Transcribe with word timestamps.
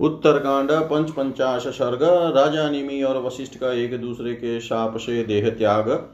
उत्तरकांड 0.00 0.72
पंच 0.72 1.10
पंचाश 1.10 1.66
सर्ग 1.66 2.32
राजा 2.36 2.70
निमि 2.70 3.02
और 3.02 3.22
वशिष्ठ 3.22 3.58
का 3.58 3.72
एक 3.72 4.00
दूसरे 4.00 4.34
के 4.34 4.60
शाप 4.60 4.96
से 4.96 5.24
देह 5.24 5.50
त्याग। 5.50 6.08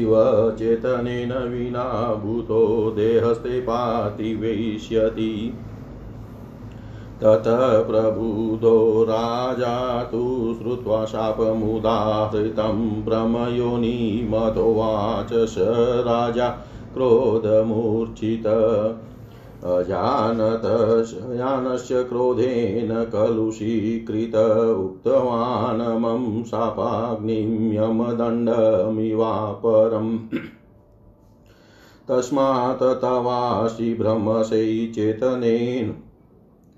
इव 0.00 0.16
चेतनेन 0.58 1.32
विना 1.32 2.14
भूतो 2.14 2.90
देहस्ते 2.90 3.60
पातिवेष्यति 3.60 5.58
ततः 7.22 7.82
प्रबुधो 7.82 9.04
राजा 9.04 10.04
तु 10.04 10.54
श्रुत्वा 10.58 11.04
शापमुदाहृतं 11.04 13.04
भ्रमयोनिमतोवाच 13.04 15.32
स 15.32 15.54
राजा 16.08 16.64
क्रोधमूर्छित। 16.94 18.42
अजानत 19.64 21.04
शयानस्य 21.04 22.04
क्रोधेन 22.04 23.04
कलुषीकृत 23.04 24.34
उक्तवान् 24.78 26.00
मम 26.00 26.42
शापाग्निं 26.42 27.72
यमदण्डमिवापरम् 27.72 30.18
तस्मात् 32.08 32.82
तवासि 32.82 33.94
भ्रमसै 33.94 34.92
चेतनेन 34.94 35.94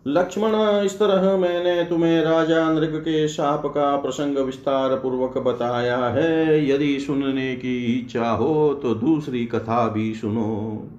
लक्ष्मण, 0.06 0.84
इस 0.84 0.98
तरह 0.98 1.36
मैंने 1.36 1.84
तुम्हें 1.84 2.22
राजा 2.22 2.72
नृग 2.72 2.94
के 2.96 3.28
शाप 3.28 3.66
का 3.66 3.96
प्रसंग 3.96 4.38
विस्तार 4.38 4.94
पूर्वक 4.96 5.38
बताया 5.38 5.96
है। 5.96 6.70
यदि 6.70 7.00
सुनने 7.00 7.54
की 7.56 7.84
इच्छा 7.84 8.30
हो 8.30 8.74
तो 8.74 8.94
दूसरी 8.94 9.46
कथा 9.46 9.88
भी 9.88 10.14
सुनो। 10.14 10.90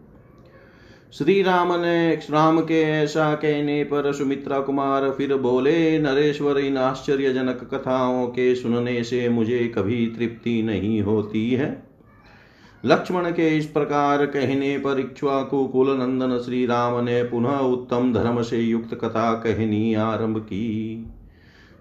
श्री 1.14 1.42
राम 1.42 1.74
ने 1.82 2.16
राम 2.32 2.62
के 2.62 2.82
ऐसा 2.82 3.34
कहने 3.36 3.84
पर 3.84 4.14
सुमित्रा 4.14 4.60
कुमार 4.60 5.10
फिर 5.12 5.36
बोले, 5.36 6.00
नरेश्वर, 6.00 6.58
इन 6.58 6.78
आश्चर्यजनक 6.78 7.70
कथाओं 7.74 8.28
के 8.28 8.56
सुनने 8.56 9.04
से 9.04 9.30
मुझे 9.30 9.68
कभी 9.68 10.06
तृप्ति 10.08 10.62
नहीं 10.64 11.02
होती 11.02 11.52
है। 11.52 11.87
लक्ष्मण 12.88 13.32
के 13.32 13.58
इस 13.58 13.66
प्रकार 13.66 14.26
कहने 14.26 14.78
पर 14.78 15.00
इक्ष्वाकु 15.00 15.66
कुल 15.68 15.90
नंदन 15.98 16.38
श्री 16.38 16.66
राम 16.66 17.04
ने 17.04 17.24
पुनः 17.24 17.58
उत्तम 17.58 18.14
धर्म 18.14 18.42
से 18.42 18.58
युक्त 18.58 18.94
कथा 18.94 19.34
कहनी 19.34 19.94
आरंभ 19.94 20.38
की। 20.38 21.08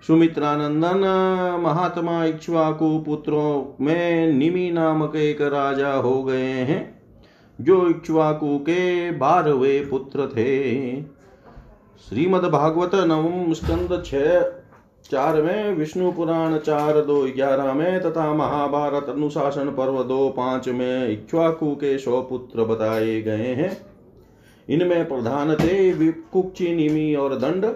सुमित्रानंदन, 0.06 1.04
महात्मा 1.62 2.24
इक्ष्वाकु 2.24 3.02
पुत्रों 3.06 3.84
में 3.84 4.32
निमि 4.32 4.70
नामक 4.70 5.16
एक 5.16 5.42
राजा 5.42 5.92
हो 5.92 6.22
गए 6.24 6.50
हैं, 6.50 7.02
जो 7.60 7.88
इक्ष्वाकु 7.88 8.58
के 8.58 9.10
बारहवें 9.10 9.88
पुत्र 9.88 10.26
थे। 10.26 11.02
श्रीमद् 12.08 12.44
भागवत 12.44 12.94
नवम 12.94 13.52
स्कंद 13.52 14.02
छह 14.06 14.40
चार 15.10 15.40
में 15.42 15.72
विष्णु 15.74 16.10
पुराण 16.12 16.56
चार 16.58 17.00
दो 17.00 17.20
ग्यारह 17.26 17.72
में 17.74 18.00
तथा 18.00 18.32
महाभारत 18.34 19.08
अनुशासन 19.08 19.68
पर्व 19.70 20.02
दो 20.02 20.28
पाँच 20.28 20.68
में 20.68 21.08
इक्ष्वाकु 21.08 21.74
के 21.74 21.96
सौ 21.98 22.20
पुत्र 22.22 22.64
बताए 22.64 23.20
गए 23.22 23.52
हैं। 23.54 23.76
इनमें 24.68 25.08
प्रधान 25.08 25.54
थे 25.54 26.12
कुक्षी 26.12 26.74
निमि 26.74 27.14
और 27.14 27.34
दंड। 27.34 27.66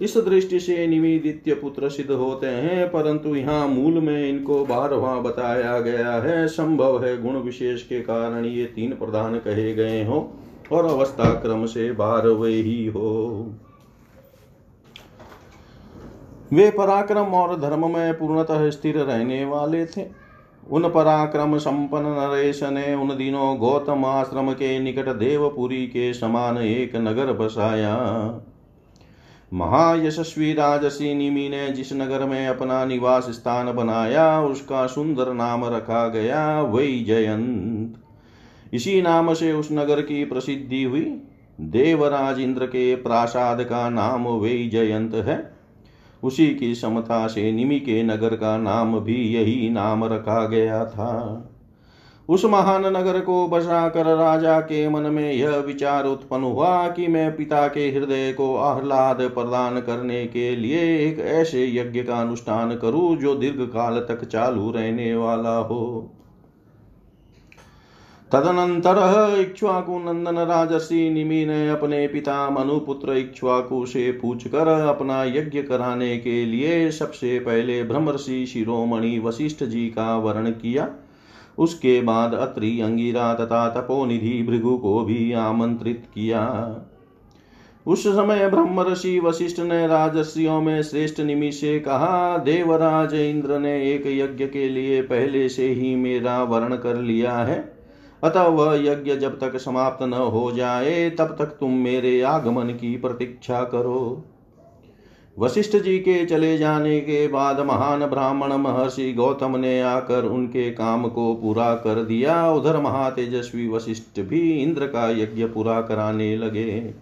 इस 0.00 0.16
दृष्टि 0.18 0.60
से 0.60 0.86
निमिदित्य 0.86 1.54
पुत्र 1.54 1.88
सिद्ध 1.88 2.10
होते 2.10 2.46
हैं, 2.46 2.88
परंतु 2.88 3.34
यहाँ 3.34 3.66
मूल 3.68 4.00
में 4.00 4.28
इनको 4.28 4.64
बारहवा 4.64 5.14
बताया 5.20 5.78
गया 5.80 6.12
है। 6.12 6.46
संभव 6.48 7.04
है 7.04 7.20
गुण 7.22 7.36
विशेष 7.36 7.82
के 7.82 8.00
कारण 8.00 8.44
ये 8.44 8.64
तीन 8.66 8.92
प्रधान 8.94 9.38
कहे 9.38 9.72
गए 9.74 10.04
हो 10.04 10.28
और 10.72 10.84
अवस्था 10.86 11.32
क्रम 11.34 11.66
से 11.66 11.90
बारहवे 11.92 12.52
ही 12.52 12.86
हो। 12.86 13.10
वे 16.52 16.70
पराक्रम 16.70 17.34
और 17.34 17.60
धर्म 17.60 17.92
में 17.92 18.18
पूर्णतः 18.18 18.70
स्थिर 18.70 18.98
रहने 18.98 19.44
वाले 19.44 19.86
थे। 19.86 20.06
उन 20.70 20.88
पराक्रम 20.88 21.58
संपन्न 21.58 22.06
नरेश 22.06 22.62
ने 22.62 22.94
उन 22.94 23.08
दिनों 23.08 23.58
गौतम 23.58 24.04
आश्रम 24.04 24.52
के 24.52 24.78
निकट 24.78 25.08
देवपुरी 25.08 25.86
के 25.86 26.14
समान 26.14 26.58
एक 26.58 26.96
नगर 26.96 27.32
बसाया। 27.32 27.96
महायशस्वी 29.54 30.52
राजसी 30.52 31.14
निमि 31.14 31.48
ने 31.48 31.68
जिस 31.68 31.92
नगर 31.92 32.24
में 32.24 32.46
अपना 32.48 32.84
निवास 32.84 33.26
स्थान 33.30 33.72
बनाया, 33.72 34.40
उसका 34.40 34.86
सुंदर 34.86 35.32
नाम 35.32 35.64
रखा 35.64 36.08
गया 36.08 36.60
वही 36.60 37.04
जयंत। 37.04 37.94
इसी 38.72 39.02
नाम 39.02 39.34
से 39.34 39.52
उस 39.52 39.68
नगर 39.72 40.00
की 40.00 40.24
प्रसिद्धि 40.24 40.82
हुई। 40.82 41.22
देवराज 41.60 42.40
इंद्र 42.40 42.66
के 42.66 42.94
प्रासाद 42.94 43.62
का 43.62 43.88
नाम 43.90 44.24
वही 44.24 44.68
जयंत 44.68 45.14
है। 45.14 45.59
उसी 46.22 46.46
की 46.46 46.74
समता 46.74 47.26
से 47.26 47.52
निमि 47.52 47.80
के 47.80 48.02
नगर 48.02 48.36
का 48.36 48.56
नाम 48.58 48.98
भी 49.00 49.22
यही 49.34 49.70
नाम 49.70 50.04
रखा 50.04 50.46
गया 50.46 50.84
था। 50.84 51.46
उस 52.28 52.44
महान 52.44 52.86
नगर 52.86 53.20
को 53.20 53.48
बसा 53.48 53.88
कर 53.88 54.06
राजा 54.16 54.60
के 54.60 54.88
मन 54.88 55.02
में 55.02 55.32
यह 55.32 55.56
विचार 55.56 56.04
उत्पन्न 56.04 56.44
हुआ 56.44 56.88
कि 56.88 57.06
मैं 57.06 57.36
पिता 57.36 57.66
के 57.68 57.88
हृदय 57.90 58.32
को 58.32 58.56
आह्लाद 58.56 59.22
प्रदान 59.34 59.80
करने 59.80 60.26
के 60.26 60.56
लिए 60.56 61.08
एक 61.08 61.18
ऐसे 61.18 61.66
यज्ञ 61.66 62.02
का 62.02 62.20
अनुष्ठान 62.20 62.76
करूँ 62.76 63.16
जो 63.16 63.34
दीर्घ 63.34 63.60
काल 63.60 63.98
तक 63.98 64.24
चालू 64.24 64.70
रहने 64.70 65.14
वाला 65.14 65.56
हो। 65.56 66.12
तदनंतर 68.32 69.36
इक्ष्वाकु 69.40 69.98
नंदन 69.98 70.38
राजसी 70.38 71.10
निमि 71.10 71.44
ने 71.46 71.68
अपने 71.68 72.06
पिता 72.08 72.50
मनुपुत्र 72.50 73.12
इक्ष्वाकु 73.12 73.86
से 73.86 74.12
पूछकर 74.12 74.68
अपना 74.68 75.24
यज्ञ 75.24 75.62
कराने 75.62 76.18
के 76.18 76.44
लिए 76.46 76.90
सबसे 76.90 77.38
पहले 77.38 77.82
ब्रह्मर्षि 77.82 78.46
शिरोमणि 78.46 79.18
वशिष्ठ 79.18 79.64
जी 79.64 79.86
का 79.86 80.16
वर्ण 80.16 80.50
किया। 80.50 80.88
उसके 81.58 82.00
बाद 82.00 82.34
अत्रि, 82.34 82.80
अंगिरा 82.80 83.34
तथा 83.34 83.68
तपोनिधि 83.68 84.42
भृगु 84.42 84.76
को 84.76 85.00
भी 85.04 85.32
आमंत्रित 85.32 86.06
किया। 86.14 86.76
उस 87.86 88.06
समय 88.06 88.48
ब्रह्म 88.48 88.82
ऋषि 88.82 89.18
वशिष्ठ 89.18 89.60
ने 89.60 89.86
राजस्रियों 89.86 90.60
में 90.60 90.82
श्रेष्ठ 90.82 91.20
निमि 91.20 91.52
से 91.52 91.80
कहा, 91.80 92.38
देवराज 92.38 93.14
इंद्र 93.14 93.58
ने 93.58 93.92
एक 93.92 94.06
यज्ञ 94.06 94.46
के 94.46 94.68
लिए 94.68 95.02
पहले 95.02 95.48
से 95.48 95.68
ही 95.68 95.94
मेरा 95.96 96.42
वर्ण 96.42 96.76
कर 96.76 96.96
लिया 96.96 97.36
है। 97.36 97.79
अतः 98.24 98.42
वह 98.42 98.74
यज्ञ 98.84 99.16
जब 99.16 99.40
तक 99.40 99.56
समाप्त 99.56 100.02
न 100.02 100.12
हो 100.12 100.52
जाए, 100.52 101.10
तब 101.10 101.36
तक 101.38 101.46
तुम 101.46 101.72
मेरे 101.72 102.20
आगमन 102.22 102.64
की 102.64 102.96
प्रतीक्षा 102.96 103.64
करो। 103.64 104.24
वशिष्ठ 105.38 105.76
जी 105.76 105.98
के 105.98 106.26
चले 106.26 106.58
जाने 106.58 107.00
के 107.00 107.28
बाद 107.28 107.60
महान 107.60 108.06
ब्राह्मण 108.06 108.52
महर्षि 108.52 109.12
गौतम 109.12 109.56
ने 109.56 109.80
आकर 109.82 110.24
उनके 110.24 110.70
काम 110.70 111.08
को 111.08 111.34
पूरा 111.34 111.74
कर 111.74 112.02
दिया। 112.04 112.50
उधर 112.50 112.80
महातेजस्वी 112.80 113.68
वशिष्ठ 113.68 114.20
भी 114.20 114.62
इंद्र 114.62 114.86
का 114.86 115.10
यज्ञ 115.10 115.44
पूरा 115.44 115.80
कराने 115.80 116.36
लगे। 116.36 116.94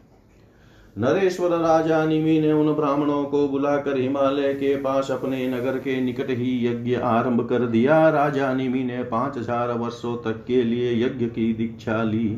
नरेश्वर 0.99 1.51
राजा 1.51 2.05
निमि 2.05 2.39
ने 2.41 2.53
उन 2.53 2.73
ब्राह्मणों 2.75 3.25
को 3.25 3.47
बुलाकर 3.49 3.99
हिमालय 3.99 4.53
के 4.55 4.75
पास 4.77 5.11
अपने 5.11 5.47
नगर 5.49 5.77
के 5.79 6.01
निकट 6.01 6.31
ही 6.31 6.67
यज्ञ 6.67 6.95
आरंभ 6.97 7.47
कर 7.49 7.67
दिया। 7.67 8.09
राजा 8.09 8.53
निमि 8.55 8.83
ने 8.85 9.03
पाँच 9.05 9.39
हज़ार 9.39 9.73
वर्षों 9.73 10.17
तक 10.17 10.45
के 10.47 10.63
लिए 10.63 10.93
यज्ञ 11.05 11.27
की 11.27 11.53
दीक्षा 11.55 12.03
ली। 12.03 12.37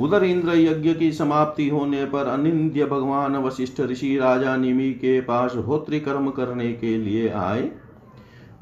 उधर 0.00 0.24
इंद्र 0.24 0.56
यज्ञ 0.56 0.94
की 0.94 1.12
समाप्ति 1.12 1.68
होने 1.68 2.04
पर 2.04 2.26
अनिंद्य 2.28 2.84
भगवान 2.86 3.36
वशिष्ठ 3.36 3.80
ऋषि 3.82 4.16
राजा 4.16 4.56
निमि 4.56 4.90
के 4.94 5.20
पास 5.22 5.56
होत्री 5.66 6.00
कर्म 6.00 6.30
करने 6.30 6.72
के 6.74 6.98
लिए 6.98 7.28
आए। 7.30 7.70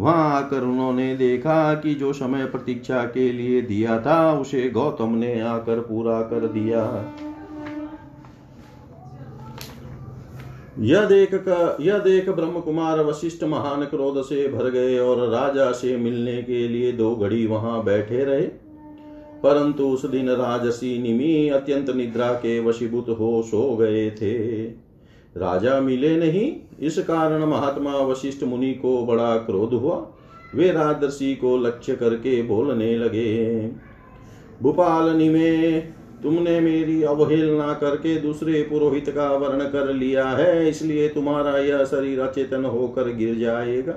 वहाँ 0.01 0.33
आकर 0.37 0.63
उन्होंने 0.63 1.15
देखा 1.17 1.75
कि 1.75 1.95
जो 1.95 2.13
समय 2.13 2.47
प्रतीक्षा 2.47 3.05
के 3.05 3.33
लिए 3.33 3.61
दिया 3.63 4.01
था, 4.01 4.33
उसे 4.33 4.71
गौतम 4.71 5.15
ने 5.15 5.41
आकर 5.41 5.81
पूरा 5.81 6.21
कर 6.23 6.47
दिया। 6.49 6.83
यह 10.79 11.05
देख 11.05 11.35
यह 11.81 11.99
देख 11.99 12.29
ब्रह्म 12.29 12.61
कुमार 12.61 13.01
वशिष्ठ 13.01 13.45
महान 13.45 13.85
क्रोध 13.85 14.23
से 14.23 14.49
भर 14.49 14.71
गए 14.71 14.99
और 14.99 15.29
राजा 15.29 15.71
से 15.73 15.97
मिलने 15.97 16.43
के 16.43 16.69
लिए 16.69 16.93
दो 16.93 17.15
घड़ी 17.17 17.47
वहाँ 17.47 17.83
बैठे 17.85 18.25
रहे। 18.25 18.47
परंतु 19.43 19.87
उस 19.87 20.07
दिन 20.07 20.29
राजसी 20.31 20.99
निमि 21.03 21.49
अत्यंत 21.49 21.91
निद्रा 21.91 22.33
के 22.33 22.59
वशीभूत 22.61 23.09
हो 23.11 23.43
सो 23.43 23.77
गए 23.77 24.11
थे। 24.11 24.65
राजा 25.37 25.81
मिले 25.81 26.17
नहीं, 26.17 26.53
इस 26.81 26.99
कारण 26.99 27.45
महात्मा 27.45 27.97
वशिष्ठ 27.97 28.45
मुनि 28.45 28.73
को 28.75 29.05
बड़ा 29.07 29.37
क्रोध 29.37 29.73
हुआ। 29.73 29.97
वे 30.55 30.71
राजर्षि 30.73 31.35
को 31.35 31.57
लक्ष्य 31.59 31.95
करके 31.97 32.43
बोलने 32.43 32.97
लगे, 32.97 33.69
भूपाल 34.63 35.17
निमे 35.17 35.81
तुमने 36.25 36.59
मेरी 36.61 37.03
अवहेलना 37.05 37.73
करके 37.75 38.15
दूसरे 38.21 38.63
पुरोहित 38.63 39.09
का 39.11 39.29
वर्ण 39.33 39.65
कर 39.71 39.93
लिया 39.95 40.27
है, 40.27 40.69
इसलिए 40.69 41.09
तुम्हारा 41.09 41.57
यह 41.59 41.85
शरीर 41.85 42.21
अचेतन 42.21 42.65
होकर 42.67 43.13
गिर 43.15 43.35
जाएगा। 43.39 43.93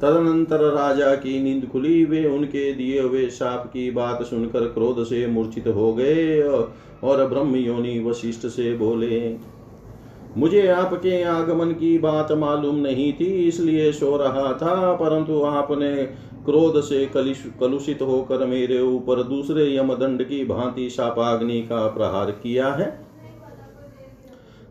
तदनंतर 0.00 0.60
राजा 0.72 1.14
की 1.16 1.38
नींद 1.42 1.66
खुली, 1.66 2.04
वे 2.04 2.24
उनके 2.26 2.72
दिए 2.72 3.00
हुए 3.00 3.26
साप 3.28 3.66
की 3.66 3.90
बात 3.90 4.22
सुनकर 4.22 4.66
क्रोध 4.68 5.04
से 5.04 5.26
मूर्छित 5.26 5.66
हो 5.68 5.92
गए 5.94 6.40
और 6.40 7.26
ब्रह्म 7.26 7.56
योनि 7.56 7.98
वशिष्ठ 8.00 8.46
से 8.46 8.74
बोले, 8.76 9.36
मुझे 10.36 10.66
आपके 10.68 11.22
आगमन 11.24 11.72
की 11.72 11.96
बात 11.98 12.32
मालूम 12.32 12.76
नहीं 12.76 13.12
थी, 13.12 13.26
इसलिए 13.48 13.90
सो 13.92 14.16
रहा 14.16 14.52
था, 14.54 14.92
परंतु 14.94 15.42
आपने 15.42 15.92
क्रोध 16.48 16.80
से 16.80 17.06
कलुषित 17.60 18.02
होकर 18.02 18.46
मेरे 18.46 18.80
ऊपर 18.80 19.22
दूसरे 19.22 19.76
यमदंड 19.76 20.22
की 20.22 20.44
भांति 20.44 20.90
शापाग्नि 20.90 21.60
का 21.62 21.86
प्रहार 21.86 22.30
किया 22.30 22.72
है। 22.72 23.08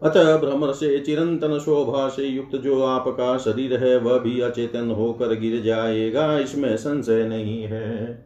अतः 0.03 0.37
भ्रमर 0.37 0.71
से 0.71 0.99
चिरंतन 0.99 1.59
शोभा 1.59 2.07
से 2.07 2.25
युक्त 2.25 2.55
जो 2.55 2.83
आपका 2.83 3.37
शरीर 3.37 3.73
है, 3.73 3.97
वह 3.99 4.19
भी 4.19 4.41
अचेतन 4.41 4.91
होकर 4.91 5.33
गिर 5.39 5.61
जाएगा। 5.61 6.39
इसमें 6.39 6.77
संशय 6.77 7.23
नहीं 7.23 7.63
है। 7.63 8.25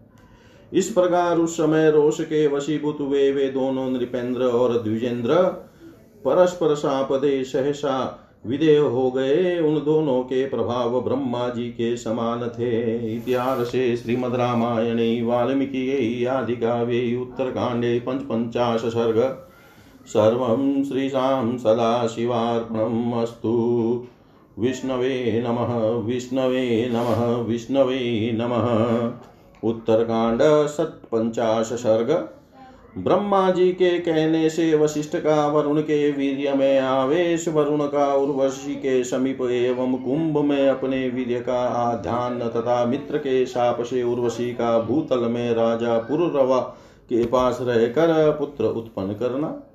इस 0.74 0.89
प्रकार 0.89 1.38
उस 1.38 1.53
समय 1.53 1.91
रोष 1.91 2.22
के 2.22 2.48
वशीभूत 2.48 2.98
हुए 3.00 3.31
वे 3.31 3.50
दोनों 3.50 3.89
नृपेंद्र 3.89 4.43
और 4.43 4.81
द्विजेंद्र 4.81 5.36
परस्पर 6.25 6.75
सापदे 6.75 7.43
सहसा 7.43 8.20
विदेह 8.45 8.81
हो 8.81 9.12
गए, 9.12 9.60
उन 9.60 9.75
दोनों 9.75 10.24
के 10.24 10.45
प्रभाव 10.50 11.01
ब्रह्मा 11.01 11.50
जी 11.50 11.69
के 11.69 11.98
समान 11.98 12.48
थे। 12.48 12.95
इतिहास 13.15 13.67
श्रीमद 13.67 14.36
रामायणे, 14.36 15.21
वाल्मीकि 15.21 16.25
आदि 16.25 16.55
काव्ये 16.55 17.15
उत्तरकांडे 17.15 18.00
पंच 18.00 18.21
पंचाश 18.21 18.79
सर्ग 18.79 19.48
सर्वं 20.07 20.83
श्रीशां 20.83 21.57
सदाशिवार्पणम् 21.57 23.13
अस्तु। 23.13 24.05
विष्णवे 24.60 25.43
नमः 25.48 25.89
विष्णवे 25.89 26.89
नमः 26.93 27.36
विष्णवे 27.36 28.31
नमः। 28.36 29.12
उत्तरकाण्ड 29.69 30.67
सत्पञ्चाश 30.67 31.65
सर्ग 31.65 32.29
ब्रह्मा 32.98 33.51
जी 33.51 33.71
के 33.71 34.00
कहने 34.00 34.50
से 34.50 34.75
वशिष्ठ 34.75 35.15
का 35.15 35.48
वरुण 35.48 35.81
के 35.81 36.12
वीर्य 36.12 36.53
में 36.53 36.79
आवेश 36.79 37.48
वरुण 37.48 37.86
का 37.86 38.15
उर्वशी 38.15 38.75
के 38.75 39.03
समीप 39.03 39.41
एवं 39.41 39.98
कुंभ 39.98 40.38
में 40.38 40.69
अपने 40.69 41.10
वीर्य 41.10 41.39
का 41.39 41.62
आध्यान 41.62 42.39
तथा 42.39 42.86
मित्र 42.86 43.17
के 43.17 43.45
शाप 43.45 43.81
से 43.81 44.03
उर्वशी 44.03 44.53
का 44.53 44.79
भूतल 44.79 45.19
में 45.19 45.53
राजा 45.53 45.98
पुरवा 45.98 46.60
के 47.10 47.25
पास 47.25 47.57
रहकर 47.62 48.31
पुत्र 48.31 48.65
उत्पन्न 48.65 49.13
करना। 49.13 49.70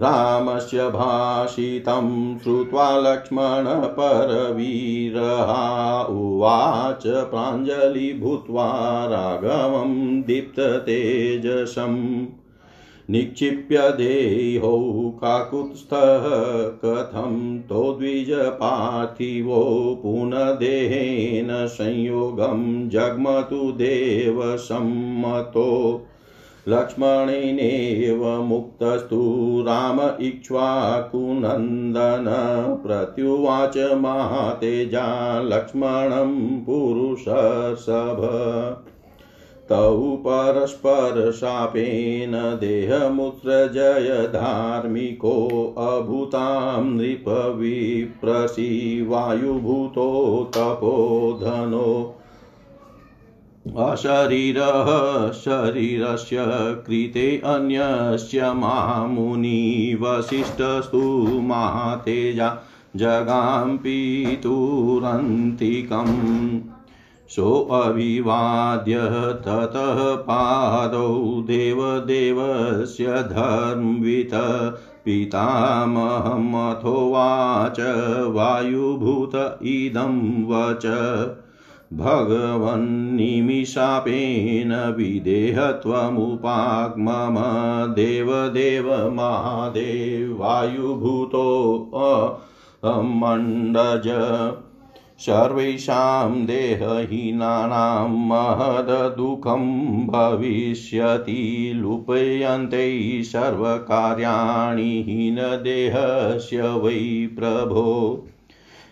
रामस्य 0.00 0.88
भाषितं 0.88 2.38
श्रुत्वा 2.38 2.98
लक्ष्मण 2.98 3.86
परवीरहा 3.86 6.02
उवाच 6.02 7.02
प्राञ्जलिभूत्वा 7.06 9.06
राघवं 9.06 10.22
दीप्ततेजसम्। 10.22 12.26
निक्षिप्य 13.10 13.78
देहो 13.78 15.18
काकुत्स्थः 15.20 16.22
कथं 16.84 17.60
तो 17.60 17.92
द्विजपार्थिवो 17.92 20.00
पुनदेहेन 20.02 21.66
संयोगं 21.66 22.88
जग्मतु 22.88 23.72
देवसम्मतो। 23.72 26.00
लक्ष्मणेनेव 26.68 28.24
मुक्तस्तु 28.42 29.64
राम 29.66 30.00
इक्ष्वाकुनन्दन 30.20 32.26
प्रत्युवाच 32.86 33.76
महातेजा 33.76 35.04
लक्ष्मणं 35.42 36.64
पुरुषसभ। 36.64 38.20
तौ 39.68 39.98
परस्परशापेन 39.98 42.32
देहमुत्सृजय 42.32 44.28
धार्मिकोऽभूतां 44.32 46.84
नृपविप्रसि 46.84 48.66
वायुभूतो 49.08 50.08
तपोधनो 50.56 51.86
अशरीरः 53.72 55.32
शरीरस्य 55.32 56.36
कृते 56.86 57.42
अन्यस्य 57.44 58.52
मामुनि 58.52 59.98
वसिष्ठस्तु 60.00 61.40
महातेजा 61.42 62.58
जगां 62.96 63.76
पितुरन्तिकम्। 63.76 66.60
सोऽभिवाद्य 67.28 69.00
ततः 69.46 70.14
पादौ 70.14 71.42
देवदेवस्य 71.42 73.06
धर्मवित 73.06 74.30
पितामहमथोवाच 75.04 77.76
वायुभूत 78.28 79.58
इदं 79.62 80.44
वच। 80.44 80.86
भगवन्निमिषापेन 81.96 84.94
विदेहत्वमुपाग्मम। 84.96 87.94
देवदेव 87.94 89.10
महादेव 89.10 90.42
वायुभूतो 90.42 91.90
मण्डज। 92.84 94.10
सर्वेषां 95.18 96.46
देहहीनानां 96.46 98.08
महदुःखं 98.08 100.06
भविष्यति। 100.06 101.72
लुपयन्ते 101.74 103.22
सर्वकार्याणि 103.22 104.82
हीनदेहस्य 104.82 106.62
वै 106.62 107.28
प्रभो। 107.38 108.26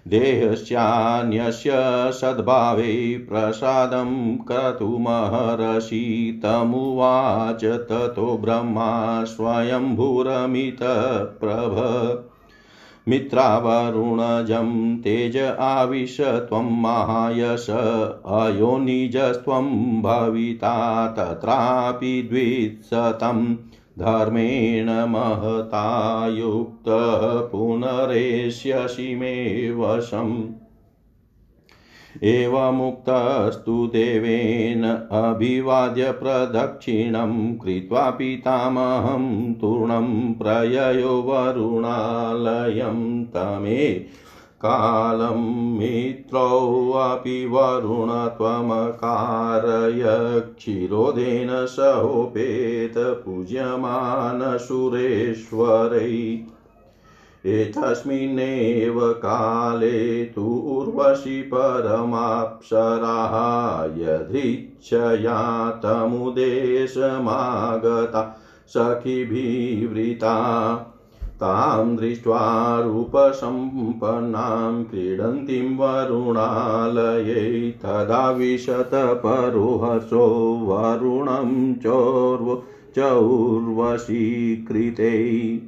देहस्यान्यस्य 0.09 1.73
सद्भावे 2.12 3.26
प्रसादं 3.28 4.37
कर्तुमहर्षि 4.37 6.40
तमुवाच 6.44 7.64
ततो 7.64 8.38
ब्रह्मा 8.38 9.25
स्वयंभूरमितप्रभ। 9.25 12.25
मित्रावरुणजं 13.09 14.97
तेज 14.97 15.52
आविश 15.61 16.21
त्वं 16.21 16.82
महायश 16.82 17.66
अयोनिजस्त्वं 18.26 20.02
भविता, 20.02 21.06
तत्रापि 21.06 22.28
द्विशतम् 22.30 23.56
धर्मेण 23.99 24.87
महता 24.87 26.28
युक्तः 26.28 27.40
पुनरेष्यसि 27.40 29.14
मे 29.14 29.72
वशम्। 29.72 30.44
एवमुक्तस्तु 32.22 33.87
देवेन 33.87 35.08
अभिवाद्य 35.12 36.12
प्रदक्षिणं 36.12 37.54
कृत्वा 37.54 38.11
पितामहं 38.11 39.54
तूर्णं 39.54 40.34
प्रययो 40.34 41.08
वरुणालयं 41.08 43.25
तमे 43.25 44.06
कालं 44.64 45.38
मित्रौऽपि 45.78 47.45
वरुण 47.47 48.11
त्वमकारय 48.38 50.02
क्षीरोदेन 50.59 51.50
सहोपेत 51.66 52.99
पूज्यमानसुरेश्वरै 53.25 56.11
एतस्मिन्नेव 57.47 59.00
काले 59.25 59.99
तु 60.35 60.45
उर्वशि 60.76 61.40
परमाप्सराः 61.54 63.35
यदृच्छया 64.02 65.40
तमुदेशमागता 65.85 68.23
सखिभिवृता 68.75 70.37
तां 71.42 71.96
दृष्ट्वा 71.96 72.80
रूपसम्पन्नां 72.80 74.84
क्रीडन्तीं 74.84 75.76
वरुणालये 75.76 77.70
तदा 77.70 78.30
विशतपरोहसो 78.30 80.64
वरुणं 80.64 81.75
चोर्व 81.75 82.62
चौर्वशीकृते। 82.96 85.61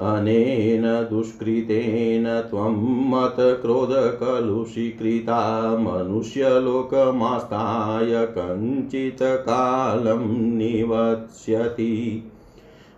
अनेन 0.00 1.06
दुष्कृतेन 1.10 2.24
त्वं 2.50 3.10
मतक्रोधकलुषीकृता 3.10 5.76
मनुष्यलोकमास्ताय 5.76 8.28
कञ्चित् 8.38 9.22
कालं 9.22 10.58
निवत्स्यति 10.58 12.22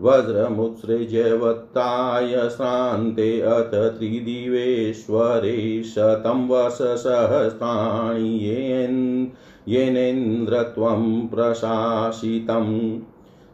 वज्रमुत्सृज्यवत्ताय 0.00 2.48
श्रान्ते 2.48 3.40
अथ 3.40 3.98
त्रिदिवेश्वरे 3.98 5.82
शतं 5.82 6.48
वर्षसहस्राणि 6.48 8.44
येन 8.44 9.28
येनेन्द्र 9.68 10.62
त्वं 10.62 11.26
प्रशासितम् 11.26 13.00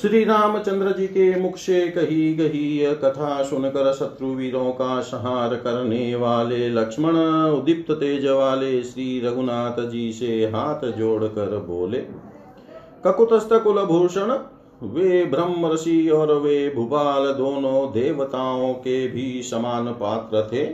श्री 0.00 0.22
रामचंद्र 0.24 0.92
जी 0.92 1.06
के 1.06 1.40
मुख 1.40 1.56
से 1.56 1.80
कही 1.88 2.34
गही 2.34 2.94
कथा 2.94 3.42
सुनकर 3.42 3.92
शत्रु 3.92 4.28
वीरों 4.28 4.70
का 4.72 5.00
संहार 5.00 5.54
करने 5.56 6.14
वाले 6.14 6.68
लक्ष्मण, 6.68 7.16
उदीप्त 7.50 7.90
तेज 7.92 8.26
वाले 8.26 8.82
श्री 8.82 9.20
रघुनाथ 9.20 9.82
जी 9.90 10.12
से 10.12 10.46
हाथ 10.46 10.86
जोड़कर 10.92 11.56
बोले, 11.58 11.98
ककुतस्थ 13.06 13.52
कुलभूषण, 13.54 14.32
वे 14.86 15.24
ब्रह्म 15.24 15.72
ऋषि 15.72 16.08
और 16.08 16.34
वे 16.34 16.72
भूपाल 16.76 17.32
दोनों 17.34 17.86
देवताओं 17.92 18.72
के 18.74 19.06
भी 19.08 19.42
समान 19.42 19.92
पात्र 19.94 20.48
थे। 20.52 20.66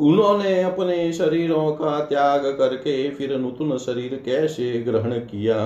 उन्होंने 0.00 0.62
अपने 0.62 1.12
शरीरों 1.12 1.70
का 1.72 1.98
त्याग 2.00 2.46
करके 2.58 3.10
फिर 3.10 3.36
नूतन 3.38 3.76
शरीर 3.78 4.22
कैसे 4.24 4.72
ग्रहण 4.82 5.18
किया? 5.18 5.58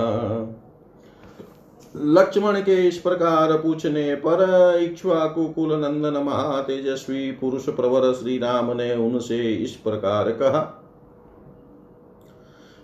लक्ष्मण 1.95 2.59
के 2.59 2.87
इस 2.87 2.97
प्रकार 2.97 3.53
पूछने 3.53 4.15
पर 4.15 4.79
इक्ष्वाकुकुल 4.83 5.73
नंदन 5.73 6.23
महातेजस्वी 6.23 7.31
पुरुष 7.31 7.69
प्रवर 7.69 8.13
श्री 8.13 8.37
राम 8.37 8.77
ने 8.77 8.95
उनसे 8.95 9.53
इस 9.53 9.71
प्रकार 9.71 10.31
कहा। 10.31 10.85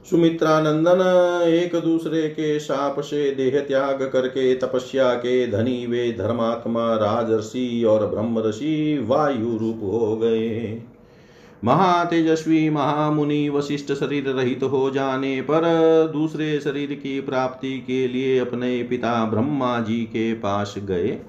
सुमित्रा 0.09 0.61
नंदन, 0.61 1.01
एक 1.47 1.75
दूसरे 1.75 2.29
के 2.29 2.59
शाप 2.59 2.99
से 2.99 3.31
देह 3.31 3.59
त्याग 3.59 4.09
करके 4.13 4.55
तपस्या 4.55 5.13
के 5.13 5.47
धनी 5.47 5.85
वे 5.87 6.11
धर्मात्मा, 6.11 6.95
राजर्षि 6.95 7.83
और 7.83 8.07
ब्रह्म 8.07 8.39
ऋषि 8.39 9.05
वायु 9.07 9.57
रूप 9.57 9.79
हो 9.83 10.17
गए। 10.17 10.83
महातेजस्वी 11.63 12.69
महामुनि 12.69 13.49
वशिष्ठ 13.49 13.93
शरीर 13.93 14.29
रहित 14.29 14.63
हो 14.63 14.89
जाने 14.89 15.41
पर 15.41 15.61
दूसरे 16.13 16.59
शरीर 16.59 16.93
की 16.93 17.21
प्राप्ति 17.21 17.77
के 17.79 18.07
लिए 18.07 18.39
अपने 18.39 18.83
पिता 18.83 19.25
ब्रह्मा 19.25 19.79
जी 19.79 20.03
के 20.03 20.33
पास 20.33 20.75
गए। 20.77 21.19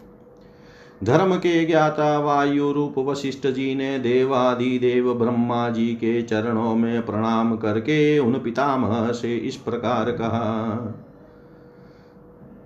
धर्म 1.05 1.37
के 1.37 1.65
ज्ञाता 1.65 2.19
वायु 2.19 2.73
रूप 2.73 2.95
वशिष्ठ 2.99 3.47
जी 3.47 3.75
ने 3.75 3.99
देवादिदेव 3.99 5.15
ब्रह्मा 5.15 5.69
जी 5.69 5.87
के 5.87 6.23
चरणों 6.23 6.75
में 6.75 7.07
प्रणाम 7.07 7.57
करके 7.57 8.19
उन 8.19 8.33
पितामह 8.33 9.13
से 9.13 9.37
इस 9.37 9.57
प्रकार 9.57 10.11
कहा। 10.11 11.03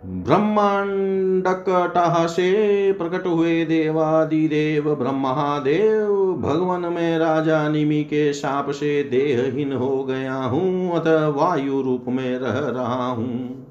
ब्रह्मांडकटह 0.07 2.27
से 2.27 2.93
प्रकट 2.93 3.27
हुए 3.27 3.65
देवादिदेव 3.65 4.95
ब्रह्मादेव 4.95 6.37
भगवान 6.41 6.81
में 6.81 7.19
राजा 7.19 7.69
निमि 7.69 8.05
के 8.05 8.33
शाप 8.33 8.71
से 8.71 9.03
देहहीन 9.03 9.73
हो 9.73 10.05
गया 10.05 10.35
हूँ, 10.35 10.93
अतः 10.93 11.27
वायु 11.27 11.81
रूप 11.81 12.05
में 12.09 12.39
रह 12.39 12.51
रहा 12.51 13.07
हूँ। 13.07 13.67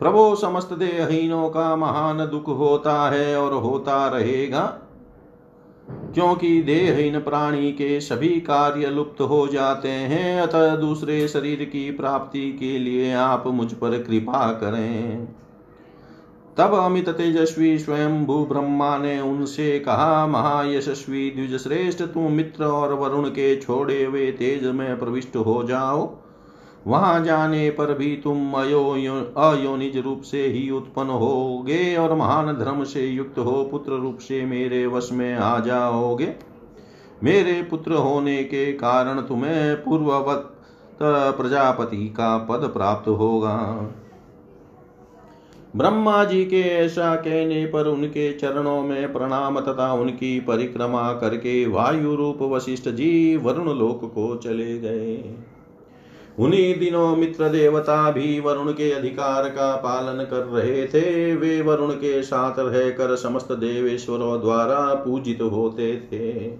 प्रभो 0.00 0.34
समस्त 0.34 0.72
देहहीनों 0.72 1.48
का 1.48 1.76
महान 1.76 2.18
दुख 2.18 2.48
होता 2.48 3.10
है 3.10 3.40
और 3.40 3.54
होता 3.54 4.08
रहेगा। 4.08 4.78
क्योंकि 6.14 6.62
देहहीन 6.62 7.20
प्राणी 7.20 7.72
के 7.72 8.00
सभी 8.00 8.28
कार्य 8.28 8.86
लुप्त 8.86 9.20
हो 9.20 9.46
जाते 9.46 9.88
हैं, 9.88 10.40
अतः 10.40 10.76
दूसरे 10.76 11.28
शरीर 11.28 11.64
की 11.64 11.90
प्राप्ति 11.90 12.52
के 12.52 12.78
लिए 12.78 13.12
आप 13.12 13.46
मुझ 13.46 13.72
पर 13.72 14.02
कृपा 14.02 14.52
करें। 14.52 15.28
तब 16.58 16.74
अमित 16.74 17.08
तेजस्वी 17.08 17.78
स्वयं 17.78 18.26
भू 18.26 18.44
ब्रह्मा 18.44 18.98
ने 18.98 19.20
उनसे 19.20 19.78
कहा, 19.78 20.26
महायशस्वी 20.26 21.30
द्विज 21.30 21.56
श्रेष्ठ 21.56 22.02
तुम 22.02 22.32
मित्र 22.32 22.64
और 22.64 22.94
वरुण 22.94 23.28
के 23.28 23.56
छोड़े 23.56 24.04
हुए 24.04 24.32
तेज 24.32 24.66
में 24.66 24.98
प्रविष्ट 24.98 25.36
हो 25.36 25.62
जाओ। 25.62 26.19
वहाँ 26.86 27.24
जाने 27.24 27.70
पर 27.70 27.92
भी 27.94 28.14
तुम 28.16 28.52
अयो 28.52 28.82
अयोनिज 29.38 29.96
रूप 29.96 30.22
से 30.22 30.46
ही 30.46 30.68
उत्पन्न 30.70 31.10
होगे 31.10 31.96
और 31.96 32.14
महान 32.14 32.52
धर्म 32.56 32.84
से 32.84 33.06
युक्त 33.06 33.38
हो, 33.38 33.64
पुत्र 33.64 33.92
रूप 33.92 34.18
से 34.18 34.44
मेरे 34.44 34.86
वश 34.86 35.08
में 35.12 35.34
आ 35.34 35.58
जाओगे। 35.60 36.32
मेरे 37.24 37.62
पुत्र 37.62 37.92
होने 37.92 38.42
के 38.44 38.72
कारण 38.72 39.20
तुम्हें 39.20 39.76
पूर्ववत 39.76 40.50
प्रजापति 41.02 42.08
का 42.08 42.36
पद 42.38 42.66
प्राप्त 42.68 43.08
होगा। 43.08 43.56
ब्रह्मा 45.76 46.24
जी 46.24 46.44
के 46.44 46.60
ऐसा 46.60 47.14
कहने 47.16 47.64
पर 47.66 47.86
उनके 47.86 48.32
चरणों 48.32 48.82
में 48.82 49.12
प्रणाम 49.12 49.60
तथा 49.60 49.92
उनकी 49.92 50.38
परिक्रमा 50.40 51.12
करके 51.12 51.66
वायु 51.66 52.14
रूप 52.14 52.42
वशिष्ठ 52.42 52.88
जी 52.88 53.36
वरुण 53.36 53.72
लोक 53.74 54.04
को 54.14 54.34
चले 54.36 54.78
गए। 54.78 55.16
उन्हीं 56.40 56.78
दिनों 56.78 57.16
मित्र 57.16 57.48
देवता 57.48 58.10
भी 58.10 58.40
वरुण 58.40 58.72
के 58.72 58.90
अधिकार 58.92 59.48
का 59.48 59.76
पालन 59.76 60.24
कर 60.24 60.44
रहे 60.44 60.86
थे। 60.86 61.34
वे 61.36 61.60
वरुण 61.62 61.90
के 61.90 62.22
साथ 62.22 62.58
रहकर 62.58 63.16
समस्त 63.16 63.52
देवेश्वरों 63.52 64.40
द्वारा 64.40 64.94
पूजित 64.94 65.42
होते 65.42 65.96
थे। 66.12 66.52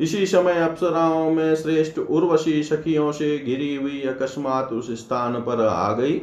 इसी 0.00 0.26
समय 0.26 0.52
अप्सराओं 0.52 1.30
में 1.30 1.54
श्रेष्ठ 1.56 1.98
उर्वशी 1.98 2.62
सखियों 2.62 3.12
से 3.12 3.38
घिरी 3.38 3.74
हुई 3.76 4.00
अकस्मात 4.00 4.72
उस 4.72 4.90
स्थान 4.90 5.34
पर 5.34 5.66
आ 5.66 5.92
गई। 5.92 6.20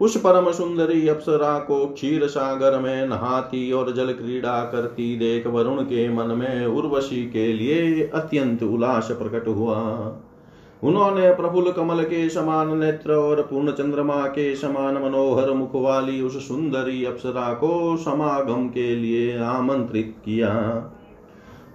उस 0.00 0.16
परम 0.16 0.50
सुंदरी 0.52 1.08
अप्सरा 1.08 1.58
को 1.58 1.86
क्षीर 1.86 2.26
सागर 2.26 2.78
में 2.78 3.06
नहाती 3.06 3.72
और 3.72 3.92
जल 3.92 4.12
क्रीड़ा 4.12 4.60
करती 4.64 5.16
देख 5.16 5.46
वरुण 5.46 5.82
के 5.82 6.08
मन 6.08 6.26
में 6.26 6.66
उर्वशी 6.66 7.22
के 7.30 7.52
लिए 7.52 8.10
अत्यंत 8.14 8.62
उल्लास 8.62 9.08
प्रकट 9.10 9.48
हुआ। 9.48 9.76
उन्होंने 10.84 11.32
प्रफुल्ल 11.32 11.72
कमल 11.72 12.02
के 12.04 12.28
समान 12.28 12.78
नेत्र 12.78 13.12
और 13.12 13.42
पूर्ण 13.42 13.70
चंद्रमा 13.70 14.26
के 14.26 14.54
समान 14.56 14.94
मनोहर 14.94 15.50
मुख 15.50 15.70
वाली 15.74 16.22
उस 16.22 16.48
सुंदरी 16.48 17.04
अप्सरा 17.04 17.54
को 17.54 17.96
समागम 17.96 18.68
के 18.68 18.96
लिए 18.96 19.38
आमंत्रित 19.38 20.14
किया। 20.24 20.50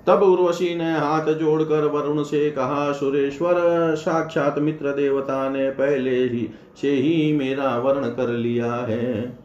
तब 0.08 0.24
उर्वशी 0.24 0.76
ने 0.76 0.98
हाथ 0.98 1.34
जोड़कर 1.34 1.86
वरुण 1.86 2.24
से 2.24 2.52
कहा, 2.52 2.92
सुरेश्वर, 2.92 3.56
साक्षात 3.96 4.60
मित्र 4.60 4.92
देवता 4.92 5.50
ने 5.50 5.70
पहले 5.70 6.24
ही, 6.24 6.50
से 6.82 6.92
ही 6.92 7.34
मेरा 7.34 7.78
वर्ण 7.78 8.08
कर 8.08 8.28
लिया 8.28 8.74
है। 8.74 9.38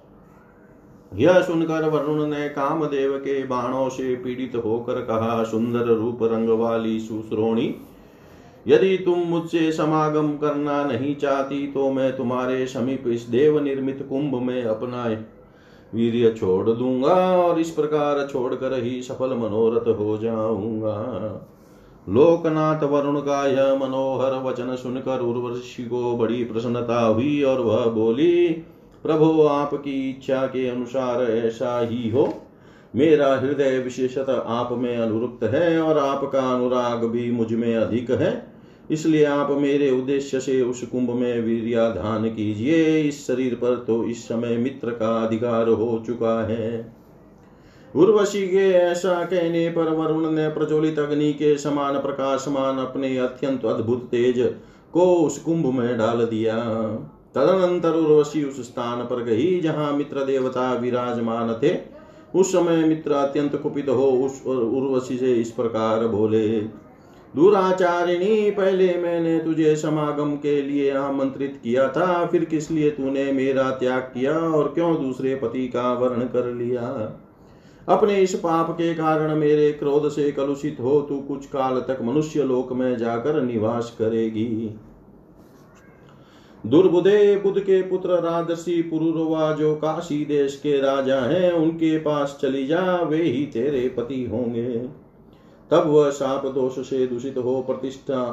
यह 1.14 1.40
सुनकर 1.40 1.88
वरुण 1.88 2.27
ने 2.27 2.49
कामदेव 2.49 3.12
के 3.16 3.45
बाणों 3.47 3.88
से 3.88 4.14
पीड़ित 4.14 4.57
होकर 4.64 4.95
कहा, 4.95 5.42
सुंदर 5.45 5.85
रूप 5.85 6.19
रंग 6.23 6.49
वाली 6.49 7.01
सुश्रोणी 7.01 7.75
यदि 8.66 8.96
तुम 8.96 9.18
मुझसे 9.18 9.72
समागम 9.72 10.37
करना 10.37 10.85
नहीं 10.85 11.14
चाहती 11.16 11.66
तो 11.66 11.90
मैं 11.90 12.16
तुम्हारे 12.16 12.66
समीप 12.66 13.07
इस 13.07 13.22
देव 13.22 13.59
निर्मित 13.59 14.07
कुंभ 14.09 14.35
में 14.35 14.62
अपना 14.62 15.05
वीर्य 15.94 16.33
छोड़ 16.33 16.70
दूँगा 16.70 17.14
और 17.37 17.61
इस 17.61 17.70
प्रकार 17.70 18.26
छोड़कर 18.26 18.83
ही 18.83 19.02
सफल 19.02 19.35
मनोरथ 19.35 19.88
हो 19.98 20.18
जाऊँगा। 20.18 21.46
लोकनाथ 22.09 22.83
वरुण 22.83 23.20
का 23.20 23.46
यह 23.46 23.74
मनोहर 23.74 24.42
वचन 24.42 24.74
सुनकर 24.76 25.20
उर्वशी 25.20 25.85
को 25.85 26.16
बड़ी 26.16 26.44
प्रसन्नता 26.44 27.00
हुई 27.00 27.42
और 27.42 27.61
वह 27.61 27.87
बोली, 27.87 28.48
प्रभु, 29.02 29.42
आपकी 29.42 30.11
इच्छा 30.11 30.46
के 30.46 30.68
अनुसार 30.68 31.22
ऐसा 31.22 31.79
ही 31.81 32.11
हो। 32.11 32.42
मेरा 32.96 33.35
हृदय 33.37 33.79
विशेषतः 33.79 34.37
आप 34.48 34.68
में 34.72 34.96
अनुरुक्त 34.96 35.44
है 35.44 35.81
और 35.81 35.98
आपका 35.98 36.40
अनुराग 36.55 37.05
भी 37.05 37.31
मुझमें 37.31 37.76
अधिक 37.76 38.11
है। 38.11 38.56
इसलिए 38.90 39.25
आप 39.25 39.51
मेरे 39.51 39.90
उद्देश्य 39.90 40.40
से 40.40 40.61
उस 40.62 40.83
कुंभ 40.83 41.11
में 41.11 41.40
वीरियाधान 41.40 42.29
कीजिए। 42.31 43.01
इस 43.01 43.27
शरीर 43.27 43.55
पर 43.55 43.77
तो 43.77 44.05
इस 44.05 44.25
समय 44.25 44.57
मित्र 44.57 44.90
का 44.90 45.16
अधिकार 45.27 45.68
हो 45.68 46.03
चुका 46.07 46.40
है। 46.46 46.94
उर्वशी 47.94 48.46
के 48.49 48.70
ऐसा 48.70 49.25
कहने 49.25 49.68
पर 49.68 49.90
वरुण 49.90 50.31
ने 50.31 50.49
प्रज्वलित 50.49 50.99
अग्नि 50.99 51.33
के 51.33 51.57
समान 51.59 51.99
प्रकाशमान 51.99 52.79
अपने 52.79 53.16
अत्यंत 53.18 53.64
अद्भुत 53.64 54.05
तेज 54.05 54.40
को 54.92 55.14
उस 55.16 55.38
कुंभ 55.38 55.66
में 55.75 55.96
डाल 55.99 56.25
दिया। 56.25 56.57
तदनंतर 57.35 57.94
उर्वशी 57.94 58.42
उस 58.44 58.61
स्थान 58.61 59.03
पर 59.05 59.22
गई 59.22 59.61
जहाँ 59.61 59.92
मित्र 59.92 60.25
देवता 60.25 60.72
विराजमान 60.75 61.55
थे। 61.62 61.77
उस 62.35 62.53
समय 62.53 62.85
मित्र 62.85 63.12
अत्यंत 63.12 63.57
कुपित 63.57 63.88
हो 63.88 64.11
उस 64.25 64.42
उर्वशी 64.46 65.16
से 65.18 65.35
इस 65.35 65.51
प्रकार 65.51 66.07
बोले 66.07 66.61
दुराचारिणी, 67.37 68.51
पहले 68.51 68.94
मैंने 68.94 69.38
तुझे 69.38 69.77
समागम 69.77 70.37
के 70.37 70.62
लिए 70.62 70.90
आमंत्रित 70.90 71.61
किया 71.62 71.88
था, 71.88 72.27
फिर 72.27 72.44
किस 72.44 72.70
लिए 72.70 72.90
तूने 72.90 73.33
मेरा 73.33 73.70
त्याग 73.70 74.03
किया 74.03 74.33
और 74.33 74.68
क्यों 74.68 75.03
दूसरे 75.03 75.35
पति 75.35 75.68
का 75.68 75.92
वर्ण 75.92 76.22
कर 76.22 76.55
लिया? 76.55 76.83
अपने 77.88 78.20
इस 78.20 78.35
पाप 78.35 78.70
के 78.70 78.94
कारण 78.94 79.35
मेरे 79.35 79.72
क्रोध 79.72 80.09
से 80.09 80.33
कलुषित 80.33 80.77
हो, 80.81 81.01
तू 81.01 81.18
कुछ 81.18 81.46
काल 81.46 81.77
तक 81.77 81.99
मनुष्य 82.03 82.42
लोक 82.42 82.72
में 82.72 82.96
जाकर 82.96 83.42
निवास 83.42 83.96
करेगी। 83.99 84.70
दुर्बुदे 86.66 87.37
बुद्ध 87.37 87.61
के 87.61 87.83
पुत्र 87.83 88.11
राजर्षि 88.11 88.83
पुरुरवा, 88.83 89.53
जो 89.53 89.75
काशी 89.75 90.25
देश 90.25 90.61
के 90.62 90.81
राजा 90.81 91.20
हैं, 91.20 91.53
उनके 91.53 91.99
पास 91.99 92.38
चली 92.42 92.66
जा, 92.66 92.96
वे 92.96 93.22
ही 93.22 93.46
तेरे 93.46 93.88
पति 93.88 94.25
होंगे। 94.25 95.06
तब 95.70 95.87
वह 95.87 96.11
शाप 96.11 96.46
दोष 96.46 96.79
से 96.79 97.07
दूषित 97.07 97.38
हो 97.38 97.62
प्रतिष्ठा। 97.62 98.24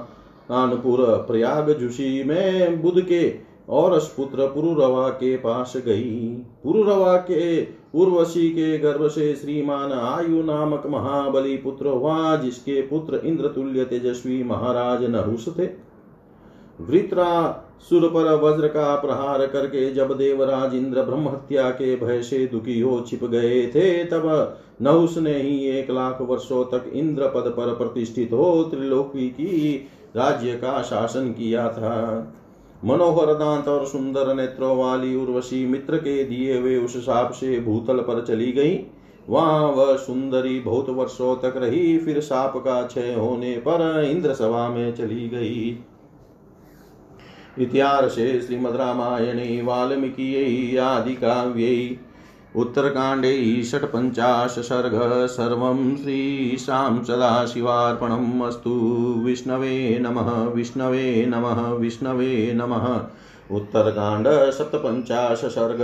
कानपुर 0.49 1.25
प्रयाग 1.27 1.71
जुशी 1.71 2.23
में 2.23 2.81
बुद्ध 2.81 3.01
के 3.01 3.33
और 3.69 3.99
पुत्र 4.17 4.47
पुरुरवा 4.47 5.09
के 5.09 5.37
पास 5.37 5.73
गई। 5.77 6.29
पुरुरवा 6.63 7.17
के 7.17 7.63
उर्वशी 7.95 8.49
के 8.49 8.77
गर्भ 8.77 9.07
से 9.07 9.35
श्रीमान 9.35 9.91
आयु 9.91 10.43
नामक 10.43 10.87
महाबली 10.87 11.57
पुत्र 11.57 11.87
हुआ, 11.87 12.35
जिसके 12.35 12.81
पुत्र 12.81 13.21
इंद्र 13.25 13.47
तुल्य 13.47 13.85
तेजस्वी 13.85 14.43
महाराज 14.43 15.03
नहुस 15.03 15.59
थे। 15.59 15.65
वृत्रा 16.81 17.49
सुर 17.89 18.07
पर 18.07 18.33
वज्र 18.35 18.67
का 18.67 18.95
प्रहार 18.95 19.45
करके 19.47 19.89
जब 19.93 20.11
देवराज 20.17 20.75
इंद्र 20.75 21.03
ब्रह्म 21.03 21.27
हत्या 21.27 21.69
के 21.71 21.95
भय 21.95 22.21
से 22.21 22.45
दुखी 22.47 22.79
हो 22.79 22.99
छिप 23.01 23.23
गए 23.23 23.65
थे, 23.67 24.03
तब 24.03 24.57
नहुस 24.81 25.17
ने 25.17 25.33
ही 25.33 25.57
एक 25.69 25.91
लाख 25.91 26.21
वर्षों 26.21 26.63
तक 26.65 26.91
इंद्र 26.93 27.27
पद 27.27 27.53
पर 27.57 27.73
प्रतिष्ठित 27.75 28.33
हो 28.33 28.63
त्रिलोकी 28.63 29.27
की 29.29 29.75
राज्य 30.15 30.53
का 30.53 30.81
शासन 30.81 31.29
किया 31.29 31.67
था। 31.69 32.33
मनोहर 32.85 33.33
दांत 33.33 33.67
और 33.67 33.85
सुंदर 33.85 34.33
नेत्रों 34.35 34.77
वाली 34.77 35.15
उर्वशी 35.15 35.65
मित्र 35.65 35.97
के 35.97 36.23
दिए 36.23 36.57
हुए 36.59 36.77
उस 36.77 36.97
साप 36.97 37.31
से 37.31 37.59
भूतल 37.59 37.99
पर 37.99 38.25
चली 38.25 38.51
गई। 38.51 38.79
वहाँ 39.29 39.67
वह 39.67 39.95
सुंदरी 39.97 40.59
बहुत 40.59 40.89
वर्षों 40.89 41.35
तक 41.35 41.57
रही, 41.57 41.97
फिर 41.97 42.19
साप 42.19 42.57
का 42.57 42.81
क्षय 42.81 43.13
होने 43.13 43.55
पर 43.57 44.03
इंद्र 44.11 44.33
सभा 44.33 44.67
में 44.69 44.93
चली 44.95 45.27
गई। 45.29 45.77
इतिहासे 47.59 48.41
श्रीमद्रामायणे 48.41 49.61
वाल्मीकियै 49.61 50.77
आदिकाव्यै 50.77 51.75
उत्तरकाण्डे 52.55 53.63
षट्पञ्चाश 53.63 54.55
सर्ग 54.59 54.95
सर्वं 55.27 55.95
श्रीशां 55.95 57.03
सदाशिवार्पणम् 57.03 58.41
अस्तु। 58.43 58.73
विष्णवे 59.25 59.99
नमः 60.01 60.29
विष्णवे 60.45 61.25
नमः 61.25 61.61
विष्णवे 61.73 62.51
नमः। 62.55 62.87
उत्तरकांड 63.51 64.27
सप्तपंचाश 64.51 65.45
सर्ग 65.45 65.81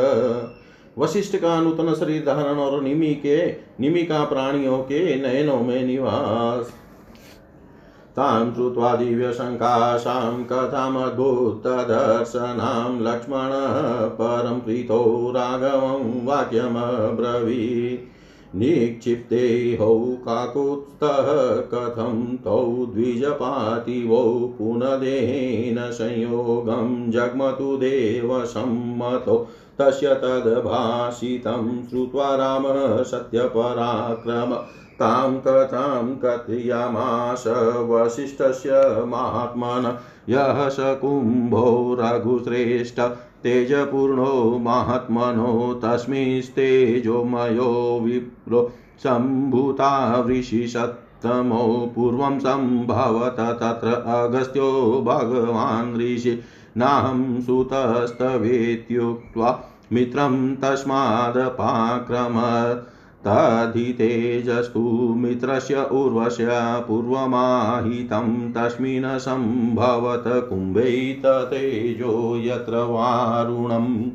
वशिष्ठ 0.97 1.35
का 1.35 1.61
नूतन 1.61 1.93
शरीर 1.93 2.23
धारण 2.25 2.57
और 2.57 2.81
निमी 2.81 3.13
के 3.15 3.37
निमी 3.79 4.03
का 4.03 4.23
प्राणियों 4.25 4.77
के 4.77 4.99
नयनों 5.21 5.59
में 5.59 5.83
निवास। 5.83 6.73
तां 8.15 8.53
श्रुत्वा 8.53 8.95
दिव्यशङ्काशां 8.95 10.43
कथमद्भुतदर्शनां 10.43 13.01
लक्ष्मणः 13.01 14.07
परं 14.07 14.59
प्रीतो 14.59 15.33
राघवं 15.35 16.25
वाक्यमब्रवीत्। 16.25 18.09
निक्षिप्ते 18.55 19.77
हौ 19.81 19.99
काकुत्स्थः 19.99 21.69
कथं 21.73 22.37
तौ 22.37 22.87
द्विजपातिवौ 22.93 24.53
पुनदेन 24.57 25.91
संयोगं 25.91 27.11
जग्मतु 27.11 27.77
देवसम्मतौ। 27.77 29.47
तस्य 29.79 30.07
तद्भाषितं 30.07 31.87
श्रुत्वा 31.87 32.35
रामः 32.35 33.03
सत्यपराक्रम 33.03 34.55
तां 34.99 35.31
कथां 35.47 36.05
कथयामास 36.23 37.43
वसिष्ठस्य 37.89 39.03
महात्मन 39.07 39.97
यः 40.29 40.67
स 40.69 40.97
कुम्भो 41.01 41.97
रघुश्रेष्ठ 41.99 42.99
तेजपूर्णो 43.43 44.57
महात्मनो 44.59 45.73
तस्मिंस्तेजोमयो 45.83 47.69
विप्रो 48.03 48.61
सम्भूता 49.03 49.91
वृषिषत्तमो 50.21 51.61
पूर्वं 51.95 52.39
सम्भवत 52.39 53.39
तत्र 53.61 53.93
अगस्त्यो 54.15 54.71
भगवान् 55.05 55.95
ऋषि 55.97 56.33
नाहं 56.77 57.41
सुतस्तवेत्युक्त्वा 57.41 59.51
मित्रं 59.93 60.55
तस्मादपाक्रमत् 60.55 62.98
तद्धितेजस्तु 63.25 65.13
मित्रस्य 65.17 65.75
उर्वश्य 65.75 66.47
पूर्वमाहितं 66.87 68.51
तस्मिन् 68.51 69.19
सम्भवत 69.19 70.23
कुम्भै 70.27 71.21
ततेजो 71.25 72.37
यत्र 72.37 72.75
वारुणम्। 72.75 74.11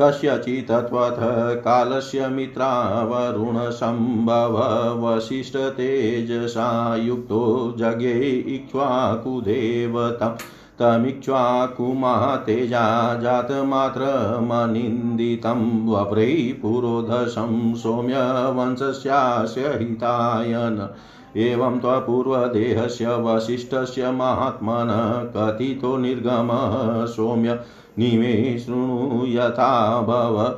कस्यचित्त्वथ 0.00 1.16
कालस्य 1.56 2.28
मित्रावरुणसम्भव 2.28 5.04
वसिष्ठतेजसा 5.04 6.96
युक्तो 6.96 7.74
जज्ञे 7.78 8.30
इक्ष्वाकुदेवतम् 8.30 10.36
तमीक्ष्वाकुमतेजा 10.78 13.14
जातमात्रमनिन्दितं 13.14 15.86
वव्रै 15.86 16.58
पुरोधशं 16.62 17.74
सौम्यवंशस्यास्य 17.74 19.60
हितायन। 19.60 20.88
एवं 21.36 21.78
त्वपूर्वदेहस्य 21.78 23.08
वसिष्ठस्य 23.08 24.10
महात्मनः 24.10 25.32
कथितो 25.36 25.96
निर्गमः 25.96 27.06
सौम्य 27.06 27.60
निमे 27.98 28.58
शृणु 28.58 29.26
यथा 29.26 30.00
भव। 30.00 30.54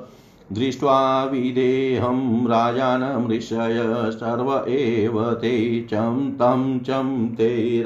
दृष्ट्वा 0.53 1.25
विदेहं 1.25 2.47
राजानमृषय 2.47 4.07
सर्व 4.11 4.65
एव 4.69 5.33
ते 5.33 5.87
चं 5.91 6.31
तं 6.31 6.79
चं 6.79 7.29
ते 7.29 7.85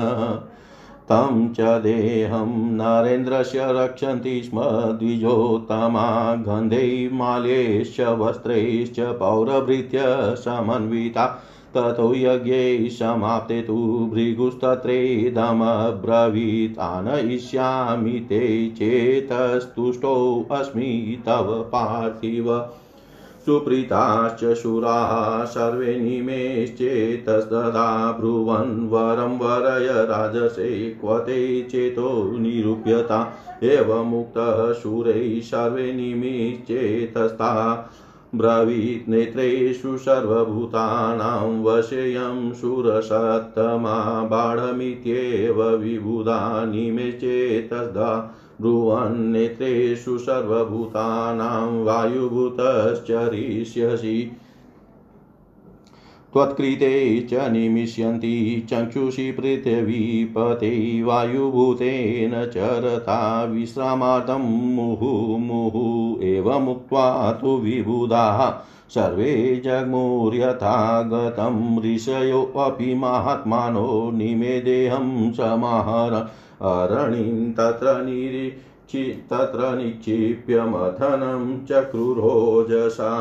तं 1.10 1.54
च 1.54 1.60
देहं 1.60 2.72
नरेन्द्रस्य 2.72 3.60
रक्षन्ति 3.64 4.44
स्म 4.44 4.62
द्विजोत्तमा 5.00 6.36
गन्धैर्माल्यैश्च 6.36 8.02
वस्त्रैश्च 8.02 9.00
पौरभृत्य 9.00 10.00
समन्विता। 10.38 11.44
ततो 11.76 12.16
यज्ञे 12.16 12.90
समाप्ते 12.90 13.62
तु 13.62 14.10
भृगुस्तत्रेदमब्रवीत् 14.14 16.80
आनयिष्यामि 16.80 18.12
ते 18.12 18.74
चेतस्तुष्टोऽस्मि 18.78 21.24
तव 21.26 21.70
पार्थिव। 21.74 22.70
सुप्रीताश्च 23.46 24.54
शूराः 24.54 25.46
सर्वे 25.46 26.00
निमेश्चेतस्तदा 26.00 28.12
ब्रुवन् 28.12 28.90
वरं 28.90 29.38
वरय 29.38 29.88
राजसे 29.88 30.98
क्व 31.02 31.26
चेतो 31.70 32.38
निरूप्यता। 32.38 33.38
एवमुक्तः 33.64 34.74
शूरैः 34.74 35.40
सर्वे 35.40 35.94
निमिश्चेतस्ता 35.94 37.76
ब्रवीत् 38.40 39.08
नेत्रेषु 39.10 39.98
सर्वभूतानां 40.04 41.48
वशेयं 41.64 42.38
शूरसत्तमा 42.60 43.96
बाढमित्येव 44.34 45.60
विबुधा 45.82 46.38
निमेचेतस्दा 46.66 48.12
ब्रुवन्नेत्रेषु 48.62 50.18
सर्वभूतानां 50.28 51.84
वायुभूतश्चरिष्यसि 51.86 52.88
त्वत्कृते 56.34 57.28
च 57.32 57.48
निमिष्यन्ति 57.52 58.66
चक्षुषि 58.70 59.32
पृथिवीपते 59.32 60.70
वायुभूतेन 61.04 62.34
चरता 62.54 63.44
विश्रामार्थं 63.44 64.48
मुहुर्मुहुः 64.76 66.26
एवमुक्त्वा 66.28 67.32
तु 67.42 67.58
विबुधाः 67.58 68.50
सर्वे 68.96 69.62
जग्मुर्यथा 69.66 71.02
गतं 71.12 71.82
ऋषयोऽपि 71.84 72.94
महात्मानो 72.96 73.90
निमेदेहं 74.12 75.32
समाहर 75.34 76.14
अरणिं 76.72 77.52
तत्र 77.54 78.02
निरीक्षि 78.06 79.04
तत्र 79.32 79.76
निक्षिप्य 79.78 80.64
मथनं 80.66 81.58
चक्रुरोजसा 81.66 83.12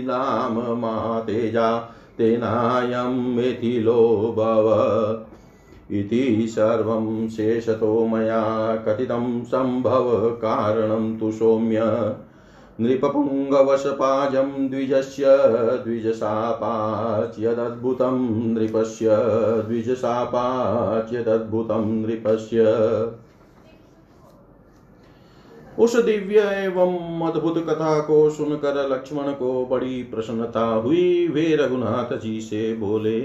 नाम 0.06 0.78
मातेजा 0.78 1.68
तेनायं 2.18 3.36
भव 4.36 5.26
इति 5.90 6.46
सर्वं 6.48 7.28
शेषतो 7.28 8.06
मया 8.06 8.76
कथितं 8.76 9.44
सम्भवकारणं 9.44 11.18
तु 11.18 11.32
सौम्य। 11.32 11.80
नृपपुङ्गवशपाजं 12.80 14.70
द्विजस्य 14.70 15.24
द्विजशापाच्यदद्भुतं 15.84 18.16
नृपस्य 18.54 19.06
द्विजशापाच्यदद्भुतं 19.68 22.06
नृपस्य। 22.06 22.64
उस 25.78 25.96
दिव्य 25.96 26.38
एवं 26.38 27.26
अद्भुत 27.26 27.66
कथा 27.66 28.00
को 28.00 28.30
सुनकर 28.30 28.88
लक्ष्मण 28.92 29.22
को 29.22 29.66
बड़ी 29.66 30.02
प्रसन्नता 30.02 30.60
हुई। 30.60 31.28
वे 31.28 31.56
रघुनाथ 31.56 32.18
जी 32.18 32.40
से 32.40 32.76
बोले 32.76 33.20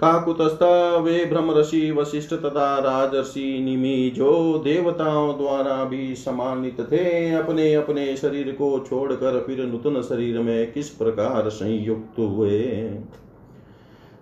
काकुतस्थ 0.00 0.58
वे 1.02 1.24
ब्रह्मऋषि 1.24 1.90
वशिष्ठ 1.90 2.34
तथा 2.34 2.78
राजर्षि 2.78 3.58
निमि 3.64 4.12
जो 4.16 4.58
देवताओं 4.58 5.38
द्वारा 5.38 5.84
भी 5.84 6.14
सम्मानित 6.14 6.80
थे 6.80 7.32
अपने 7.32 7.74
अपने 7.74 8.16
शरीर 8.16 8.52
को 8.52 8.84
छोड़कर 8.90 9.44
फिर 9.46 9.64
नूतन 9.64 10.02
शरीर 10.02 10.38
में 10.38 10.72
किस 10.72 10.88
प्रकार 10.88 11.48
संयुक्त 11.48 12.18
हुए? 12.18 12.90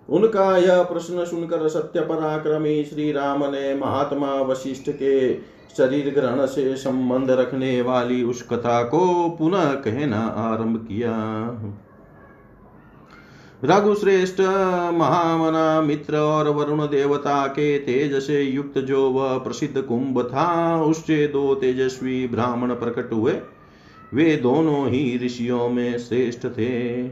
उनका 0.09 0.57
यह 0.57 0.83
प्रश्न 0.83 1.25
सुनकर 1.25 1.67
सत्य 1.67 1.99
पराक्रमी 1.99 2.83
श्री 2.83 3.11
राम 3.11 3.43
ने 3.43 3.75
महात्मा 3.75 4.33
वशिष्ठ 4.33 4.89
के 4.89 5.33
शरीर 5.77 6.13
ग्रहण 6.13 6.45
से 6.45 6.75
संबंध 6.75 7.31
रखने 7.31 7.81
वाली 7.81 8.23
उस 8.23 8.41
कथा 8.41 8.83
को 8.83 9.29
पुनः 9.39 9.65
कहना 9.65 10.21
आरंभ 10.21 10.77
किया। 10.77 11.13
रघुश्रेष्ठ 13.65 14.39
महामना 14.93 15.81
मित्र 15.81 16.17
और 16.17 16.47
वरुण 16.49 16.81
देवता 16.87 17.45
के 17.47 17.77
तेज 17.79 18.13
से 18.23 18.41
युक्त 18.41 18.77
जो 18.79 19.09
वह 19.11 19.37
प्रसिद्ध 19.37 19.81
कुंभ 19.81 20.21
था 20.23 20.81
उससे 20.83 21.27
दो 21.27 21.53
तेजस्वी 21.55 22.27
ब्राह्मण 22.27 22.73
प्रकट 22.73 23.13
हुए, 23.13 23.33
वे 24.13 24.35
दोनों 24.35 24.87
ही 24.89 25.17
ऋषियों 25.17 25.69
में 25.69 25.97
श्रेष्ठ 25.99 26.45
थे। 26.47 27.03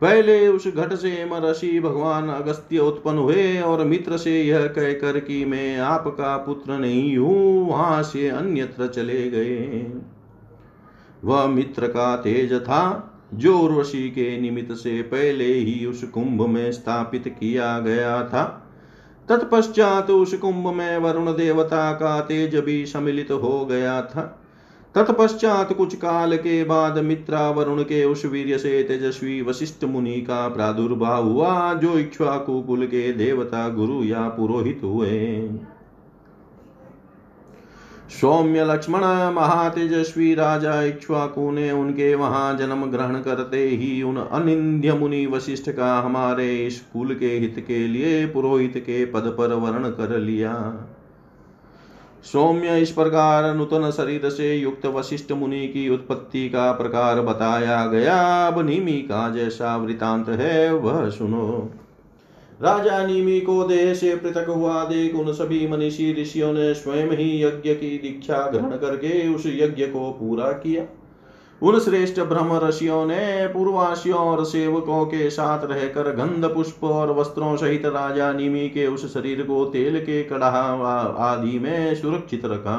पहले 0.00 0.48
उस 0.48 0.66
घट 0.66 0.94
से 0.94 1.24
महर्षि 1.24 1.80
भगवान 1.80 2.28
अगस्त्य 2.28 2.78
उत्पन्न 2.78 3.18
हुए 3.18 3.60
और 3.60 3.84
मित्र 3.84 4.16
से 4.16 4.42
यह 4.42 4.66
कहकर 4.66 5.18
कि 5.20 5.44
मैं 5.44 5.78
आपका 5.78 6.36
पुत्र 6.36 6.78
नहीं 6.78 7.16
हूँ, 7.18 7.68
वहाँ 7.68 8.02
से 8.02 8.28
अन्यत्र 8.28 8.86
चले 8.86 9.30
गए। 9.30 9.86
वह 11.24 11.46
मित्र 11.46 11.88
का 11.88 12.16
तेज 12.16 12.52
था 12.52 13.09
जो 13.34 13.58
उर्वशी 13.58 14.08
के 14.10 14.40
निमित्त 14.40 14.72
से 14.72 15.02
पहले 15.02 15.54
ही 15.54 15.86
उस 15.86 16.04
कुंभ 16.04 16.46
में 16.46 16.72
स्थापित 16.72 17.36
किया 17.40 17.78
गया 17.80 18.22
था। 18.22 18.66
तत्पश्चात 19.28 20.10
उस 20.10 20.34
कुंभ 20.34 20.66
में 20.66 20.98
वरुण 20.98 21.26
देवता 21.26 21.92
का 21.92 22.20
तेज 22.20 22.56
भी 22.56 22.86
सम्मिलित 22.86 23.30
हो 23.30 23.66
गया 23.66 24.02
था। 24.02 24.36
तत्पश्चात 24.94 25.72
कुछ 25.72 25.94
काल 25.94 26.36
के 26.36 26.64
बाद 26.64 26.98
मित्रा 26.98 27.50
वरुण 27.50 27.82
के 27.82 28.04
उस 28.04 28.24
वीर्य 28.24 28.58
से 28.58 28.82
तेजस्वी 28.82 29.42
वशिष्ठ 29.42 29.84
मुनि 29.84 30.20
का 30.20 30.48
प्रादुर्भाव 30.48 31.28
हुआ, 31.28 31.74
जो 31.74 31.98
इक्ष्वाकु 31.98 32.62
कुल 32.62 32.86
के 32.86 33.12
देवता 33.12 33.68
गुरु 33.68 34.04
या 34.04 34.28
पुरोहित 34.28 34.80
हुए। 34.84 35.50
सौम्य 38.10 38.64
लक्ष्मण 38.64 39.00
महातेजस्वी 39.34 40.34
राजा 40.34 40.82
इक्ष्वाकु 40.82 41.50
ने 41.50 41.70
उनके 41.70 42.14
वहाँ 42.14 42.56
जन्म 42.56 42.84
ग्रहण 42.84 43.20
करते 43.22 43.66
ही 43.68 44.02
उन 44.02 44.16
अनिंद्य 44.16 44.92
मुनि 44.92 45.26
वशिष्ठ 45.26 45.70
का 45.70 45.98
हमारे 45.98 46.66
इस 46.66 46.80
कुल 46.80 47.14
के 47.14 47.26
हित 47.26 47.64
के 47.68 47.86
लिए 47.86 48.26
पुरोहित 48.26 48.76
के 48.76 49.04
पद 49.06 49.34
पर 49.38 49.52
वर्ण 49.52 49.90
कर 49.90 50.18
लिया। 50.18 50.54
सौम्य 52.24 52.78
इस 52.78 52.90
प्रकार 52.90 53.54
नूतन 53.54 53.90
शरीर 53.90 54.28
से 54.30 54.54
युक्त 54.54 54.86
वशिष्ठ 54.86 55.32
मुनि 55.32 55.66
की 55.66 55.88
उत्पत्ति 55.88 56.48
का 56.48 56.72
प्रकार 56.72 57.20
बताया 57.20 57.86
गया। 57.86 58.46
अब 58.46 58.66
निमी 58.66 58.92
का 58.92 59.30
जैसा 59.30 59.76
वृतांत 59.76 60.28
है, 60.28 60.74
वह 60.74 61.08
सुनो। 61.10 61.70
राजा 62.60 63.06
नीमी 63.06 63.40
को 63.40 63.62
देह 63.64 63.94
से 63.94 64.16
पृथक 64.16 64.48
हुआ, 64.48 64.84
देख 64.84 65.14
उन 65.14 65.32
सभी 65.32 65.68
मनीषी 65.68 66.12
ऋषियों 66.22 66.52
ने 66.52 66.74
स्वयं 66.74 67.10
ही 67.10 67.42
यज्ञ 67.44 67.74
की 67.74 67.98
दीक्षा 67.98 68.50
ग्रहण 68.50 68.70
करके 68.70 69.34
उस 69.34 69.46
यज्ञ 69.46 69.86
को 69.86 70.10
पूरा 70.10 70.52
किया। 70.52 70.84
उन 71.62 71.78
श्रेष्ठ 71.78 72.20
ब्रह्म 72.20 72.58
ऋषियों 72.58 73.06
ने 73.06 73.46
पूर्वासियों 73.46 74.18
और 74.18 74.44
सेवकों 74.44 75.04
के 75.06 75.30
साथ 75.30 75.64
रहकर 75.64 76.14
गंध, 76.14 76.44
पुष्प 76.44 76.84
और 76.84 77.12
वस्त्रों 77.12 77.56
सहित 77.56 77.86
राजा 77.86 78.32
निमी 78.32 78.68
के 78.68 78.86
उस 78.86 79.14
शरीर 79.14 79.42
को 79.42 79.64
तेल 79.64 80.00
के 80.00 80.22
कड़ाह 80.22 80.56
आदि 81.22 81.58
में 81.58 81.94
सुरक्षित 81.94 82.44
रखा। 82.44 82.78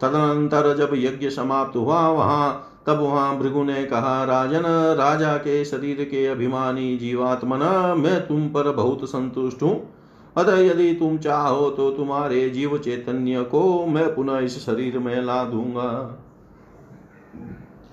तदनंतर 0.00 0.76
जब 0.76 0.90
यज्ञ 0.94 1.30
समाप्त 1.30 1.76
हुआ, 1.76 2.08
वहाँ 2.08 2.67
तब 2.88 3.00
वहाँ 3.00 3.38
भृगु 3.38 3.62
ने 3.62 3.84
कहा, 3.84 4.24
राजन, 4.24 4.62
राजा 4.98 5.36
के 5.36 5.64
शरीर 5.64 6.04
के 6.04 6.26
अभिमानी 6.26 6.96
जीवात्मना, 6.96 7.94
मैं 7.94 8.26
तुम 8.26 8.48
पर 8.48 8.72
बहुत 8.72 9.04
संतुष्ट 9.04 9.62
हूँ। 9.62 9.94
अतः 10.36 10.58
यदि 10.58 10.92
तुम 10.94 11.18
चाहो 11.18 11.70
तो 11.70 11.90
तुम्हारे 11.90 12.50
जीव 12.50 12.78
चैतन्य 12.78 13.42
को 13.42 13.86
मैं 13.86 14.14
पुनः 14.14 14.38
इस 14.38 14.58
शरीर 14.66 14.98
में 14.98 15.22
ला 15.22 15.44
दूँगा। 15.44 15.90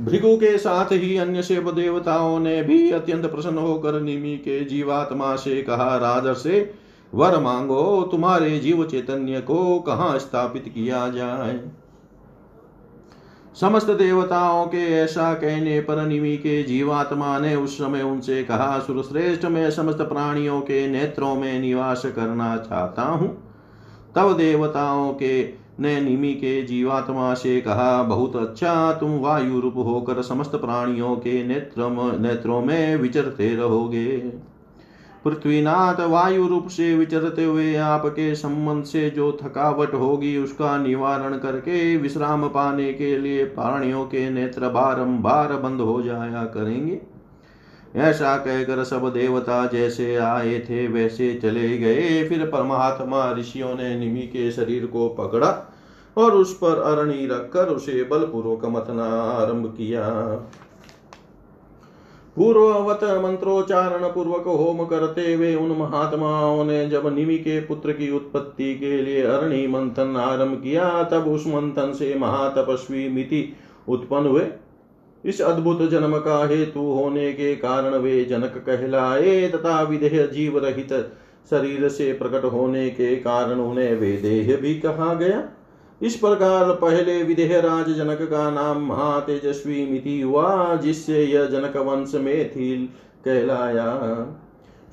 भृगु 0.02 0.36
के 0.38 0.58
साथ 0.58 0.86
ही 0.86 1.18
अन्य 1.18 1.44
शिव 1.44 1.72
देवताओं 1.72 2.40
ने 2.40 2.64
भी 2.64 2.92
अत्यंत 2.92 3.26
प्रसन्न 3.26 3.58
होकर 3.58 4.02
निमि 4.02 4.38
के 4.38 4.64
जीवात्मा 4.66 5.36
से 5.36 5.62
कहा 5.62 5.98
राजर 5.98 6.34
से 6.34 6.74
वर 7.14 7.40
मांगो, 7.40 8.10
तुम्हारे 8.12 8.60
जीव 8.60 8.86
चैतन्य 8.86 9.42
को 9.42 9.80
कहाँ 9.80 10.20
स्थापित 10.20 10.64
किया 10.68 11.08
जाए? 11.10 11.60
समस्त 13.62 13.90
देवताओं 13.90 14.66
के 14.66 14.94
ऐसा 14.94 15.34
कहने 15.34 15.82
पर 15.82 16.06
निमि 16.06 16.38
के 16.38 16.64
जीवात्मा 16.64 17.40
ने 17.40 17.56
उस 17.56 17.78
समय 17.78 18.02
उनसे 18.02 18.44
कहा, 18.44 18.80
सुरश्रेष्ठ, 18.80 19.46
मैं 19.46 19.72
समस्त 19.72 19.98
प्राणियों 19.98 20.62
के 20.62 20.88
नेत्रों 20.88 21.36
में 21.36 21.60
निवास 21.60 22.06
करना 22.06 22.58
चाहता 22.58 23.02
हूँ। 23.02 23.54
तब 24.16 24.38
देवताओं 24.38 25.14
के 25.14 25.66
ने 25.80 26.02
निमि 26.02 26.34
के 26.34 26.62
जीवात्मा 26.64 27.34
से 27.34 27.62
कहा, 27.62 28.04
बहुत 28.04 28.36
अच्छा 28.36 28.94
तुम 28.94 29.20
वायु 29.20 29.60
रूप 29.60 29.74
होकर 29.78 30.22
समस्त 30.22 30.52
प्राणियों 30.56 31.16
के 31.16 31.48
नेत्र 31.48 32.18
नेत्रों 32.20 32.62
में 32.62 32.96
विचरते 32.96 33.56
रहोगे। 33.56 34.34
पृथ्वीनाथ 35.26 36.00
वायु 36.02 36.48
रूप 36.48 36.68
से 36.68 36.94
विचरते 36.96 37.44
हुए 37.44 37.76
आपके 37.76 38.36
संबंध 38.36 38.84
से 38.84 39.10
जो 39.10 39.32
थकावट 39.44 39.94
होगी 39.94 40.38
उसका 40.38 40.78
निवारण 40.78 41.38
करके 41.38 41.98
विश्राम 41.98 42.48
पाने 42.48 42.94
के 42.94 43.18
लिए 43.18 43.46
प्राणियों 43.46 44.06
के 44.06 44.30
नेत्र 44.30 44.70
बारंबार 44.70 45.54
बंद 45.54 45.82
हो 45.82 46.02
जाया 46.02 46.44
करेंगे। 46.46 47.02
ऐसा 47.96 48.36
कहकर 48.38 48.84
सब 48.84 49.10
देवता 49.14 49.66
जैसे 49.68 50.16
आए 50.16 50.60
थे, 50.60 50.88
वैसे 50.88 51.34
चले 51.36 51.78
गए। 51.78 52.28
फिर 52.30 52.46
परमात्मा 52.46 53.32
ऋषियों 53.32 53.76
ने 53.76 53.96
निमि 54.00 54.28
के 54.28 54.52
शरीर 54.52 54.86
को 54.86 55.08
पकड़ा 55.10 55.52
और 56.18 56.32
उस 56.32 56.54
पर 56.54 56.82
अरणी 56.82 57.26
रखकर 57.28 57.68
उसे 57.68 58.04
बलपूर्वक 58.04 58.66
मथना 58.66 59.08
आरंभ 59.22 59.68
किया। 59.68 60.04
पूर्ववत 62.38 63.04
मंत्रोच्चारण 63.24 64.08
पूर्वक 64.08 64.48
होम 64.48 64.86
करते 64.86 65.34
हुए 65.34 65.54
उन 65.56 65.70
महात्माओं 65.72 66.64
ने 66.66 66.88
जब 66.90 67.08
निमि 67.16 67.38
के 67.38 67.60
पुत्र 67.60 67.92
की 67.92 68.12
उत्पत्ति 68.12 68.74
के 68.76 69.02
लिए 69.02 69.22
अरणि 69.24 69.68
मंथन 69.68 70.16
आरंभ 70.18 70.62
किया, 70.64 71.04
तब 71.04 71.28
उस 71.28 71.48
मंथन 71.48 71.94
से 71.94 72.14
महातपस्वी 72.16 73.08
मिति 73.10 73.54
उत्पन्न 73.90 74.28
हुए। 74.28 74.48
इस 75.24 75.42
अद्भुत 75.42 75.82
जन्म 75.90 76.18
का 76.18 76.46
हेतु 76.48 76.80
होने 76.80 77.32
के 77.34 77.56
कारण 77.56 77.96
वे 77.96 78.24
जनक 78.26 78.64
कहलाए 78.66 79.48
तथा 79.50 79.82
विदेह 79.82 80.26
जीव 80.26 80.58
रहित 80.58 80.94
शरीर 81.50 81.88
से 81.90 82.14
प्रकट 82.14 82.46
होने 82.46 82.90
के 82.90 83.16
कारण 83.16 83.60
उन्हें 83.60 83.94
वे 83.96 84.12
देह 84.18 84.56
भी 84.58 84.76
कहा 84.80 85.14
गया। 85.14 85.44
इस 86.06 86.16
प्रकार 86.16 86.72
पहले 86.72 87.24
विदेह 87.24 87.60
राज 87.60 87.90
जनक 87.90 88.18
का 88.22 88.52
नाम 88.52 88.86
महातेजस्वी 88.86 89.92
मिति 89.92 90.22
हुआ, 90.22 90.76
जिससे 90.76 91.24
यह 91.24 91.46
जनक 91.46 91.78
वंश 91.78 92.12
में 92.16 92.52
थी, 92.52 92.94
कहलाया। 93.26 94.28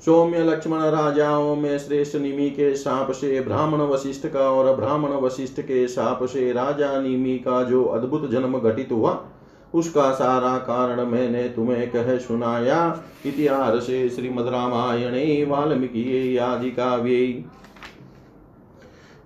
सौम्य 0.05 0.43
लक्ष्मण 0.43 0.79
राजाओं 0.79 1.55
में 1.55 1.79
श्रेष्ठ 1.79 2.15
निमि 2.15 2.49
के 2.49 2.75
साप 2.75 3.11
से 3.11 3.41
ब्राह्मण 3.41 3.77
वशिष्ठ 3.77 4.27
का 4.27 4.51
और 4.51 4.75
ब्राह्मण 4.75 5.09
वशिष्ठ 5.09 5.61
के 5.61 5.87
साप 5.87 6.23
से 6.23 6.51
राजा 6.53 7.01
निमि 7.01 7.37
का 7.37 7.63
जो 7.63 7.85
अद्भुत 7.85 8.31
जन्म 8.31 8.59
घटित 8.59 8.91
हुआ, 8.91 9.25
उसका 9.73 10.11
सारा 10.11 10.57
कारण 10.57 11.05
मैंने 11.05 11.43
तुम्हें 11.43 11.91
कह 11.91 12.17
सुनाया। 12.17 13.03
इतिहास 13.25 13.83
श्रीमद 13.83 14.47
रामायणे, 14.47 15.45
वाल्मीकि, 15.49 16.37
आदि 16.37 16.71
काव्ये। 16.71 17.45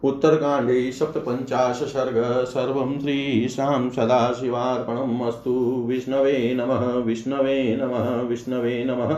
उत्तरकाण्डे 0.04 0.92
सप्तपञ्चाश 0.92 1.76
सर्ग 1.76 2.46
सर्वं 2.46 3.00
श्रीशां 3.00 3.90
सदाशिवार्पणम् 3.90 5.22
अस्तु 5.22 5.86
विष्णवे 5.88 6.54
नमः 6.54 6.86
विष्णवे 6.94 7.78
नमः 7.82 8.22
विष्णवे 8.22 8.84
नमः। 8.84 9.16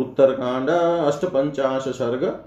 उत्तरकांड 0.00 0.70
अष्टपञ्चाश 1.06 1.82
सर्ग 1.82 2.40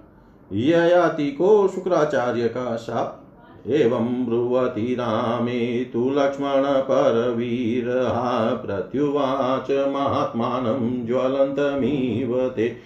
ययाति 0.53 1.31
को 1.31 1.67
शुक्राचार्य 1.67 2.47
का 2.47 2.75
शाप 2.77 3.23
एवं 3.67 4.25
ब्रुवति 4.25 4.95
रामे 4.99 5.83
तु 5.83 6.09
लक्ष्मण 6.09 6.63
परवीरः 6.65 8.19
प्रत्युवाच 8.55 9.71
महात्मानं 9.71 11.05
ज्वलन्तमिव 11.05 12.49
ते। 12.55 12.77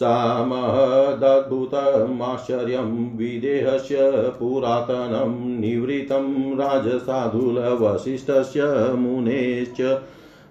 सामहदद्भुतमाश्चर्यं 0.00 2.90
विदेहस्य 3.16 3.96
पुरातनं 4.38 5.32
निवृत्तं 5.60 6.26
राजसाधुलवसिष्ठस्य 6.58 8.66
मुनेश्च 8.98 9.80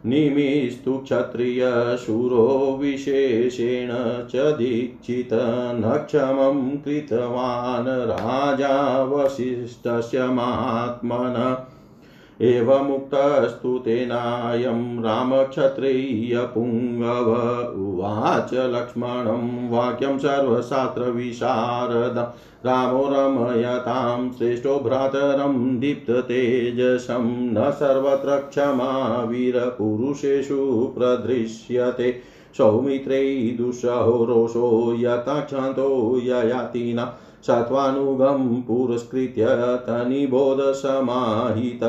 निमिस्तु 0.06 0.98
क्षत्रियशूरो 0.98 2.48
विशेषेण 2.82 3.92
च 4.32 4.34
दीक्षितनक्षमं 4.58 6.60
कृतवान् 6.86 7.88
राजा 8.12 8.74
वसिष्ठस्य 9.14 10.28
महात्मनः 10.40 11.50
एवमुक्तस्तु 12.42 13.78
तेनायं 13.78 15.04
रामक्षत्रियपुङ्गव 15.04 17.82
उवाच 17.82 18.50
लक्ष्मणं 18.54 19.70
वाक्यं 19.70 20.18
सर्वशास्त्रविशारद। 20.18 22.34
रामो 22.66 23.10
रमयतां 23.12 24.32
श्रेष्ठो 24.32 24.80
भ्रातरं 24.80 25.80
दीप्ततेजसं। 25.80 27.54
न 27.54 27.72
सर्वत्र 27.72 28.38
क्षमा 28.38 29.24
वीरपुरुषेषु 29.24 30.94
प्रदृश्यते। 30.98 32.22
सौमित्रै 32.58 33.56
दुःसहो 33.58 34.26
रोषो 34.26 34.96
यथाक्षान्तो 34.98 36.20
ययातिना। 36.24 37.18
सत्त्वानुगं 37.48 38.62
पुरस्कृत्य 38.62 39.46
तनिबोधसमाहित 39.88 41.80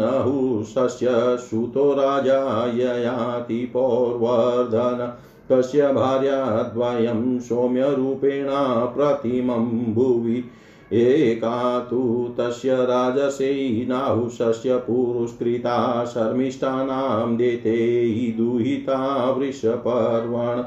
नहुषस्य 0.00 1.06
सुतो 1.40 1.92
राजा 1.92 2.66
ययाति 2.66 3.70
पौर्वर्धन। 3.74 5.12
कस्य 5.52 5.92
भार्याद्वयं 5.92 7.40
सौम्यरूपेणा 7.40 8.86
प्रतिमं 8.86 9.94
भुवि। 9.94 10.44
एका 10.92 11.80
तु 11.80 12.30
तस्य 12.38 12.72
राजसे 12.72 13.86
नाहुषस्य 13.88 14.76
पुरुष्कृता 14.76 16.04
शर्मिष्ठानां 16.04 17.36
देते 17.36 18.34
दुहिता 18.38 19.30
वृषपर्वण। 19.30 20.62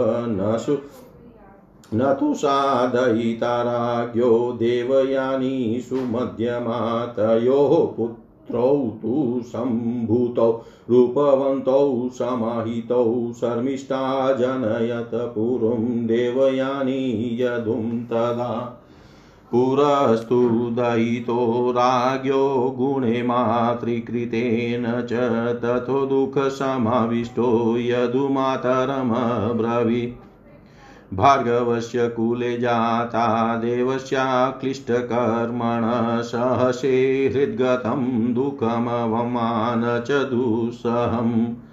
न 1.94 2.16
तु 2.20 2.35
साधयिताराज्ञो 2.35 4.53
देवयानी 4.53 5.81
सुमध्यमा 5.81 7.07
तयोः 7.07 7.96
पुत्रौ 7.96 8.99
तु 9.03 9.40
सम्भूतौ, 9.44 10.64
रूपवन्तौ 10.90 12.11
समाहितौ, 12.12 13.33
शर्मिष्ठा 13.37 14.33
जनयत 14.33 15.11
पूर्वं 15.14 16.07
देवयानी 16.07 17.38
यदुं 17.42 17.83
तदा। 17.83 18.83
पुरस्तु 19.51 20.71
दयितो 20.73 21.71
राज्ञो 21.71 22.75
गुणे 22.79 23.23
मातृकृतेन 23.23 25.07
च 25.07 25.13
तथो 25.65 26.07
दुःखसमाविष्टो 26.07 27.79
यदुमातरमब्रवीत् 27.79 30.23
भार्गवस्य 31.15 32.09
कुले 32.09 32.59
जाता 32.59 33.57
देवस्याक्लिष्टकर्मण 33.57 36.23
सहसे 36.23 37.31
हृद्गतं 37.35 38.35
दुःखमवमान 38.35 40.05
च 40.09 40.11
दुःसहम्। 40.11 41.65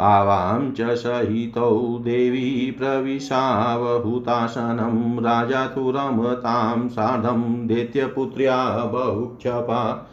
आवां 0.00 0.72
च 0.72 0.80
सहितौ 0.80 1.98
देवी 2.02 2.74
प्रविशावहुतासनं। 2.78 5.22
राजा 5.22 5.66
तु 5.66 5.90
रमतां 5.90 6.88
सार्धं 6.88 7.66
दैत्यपुत्र्या 7.66 8.84
बहुक्षपा। 8.84 10.10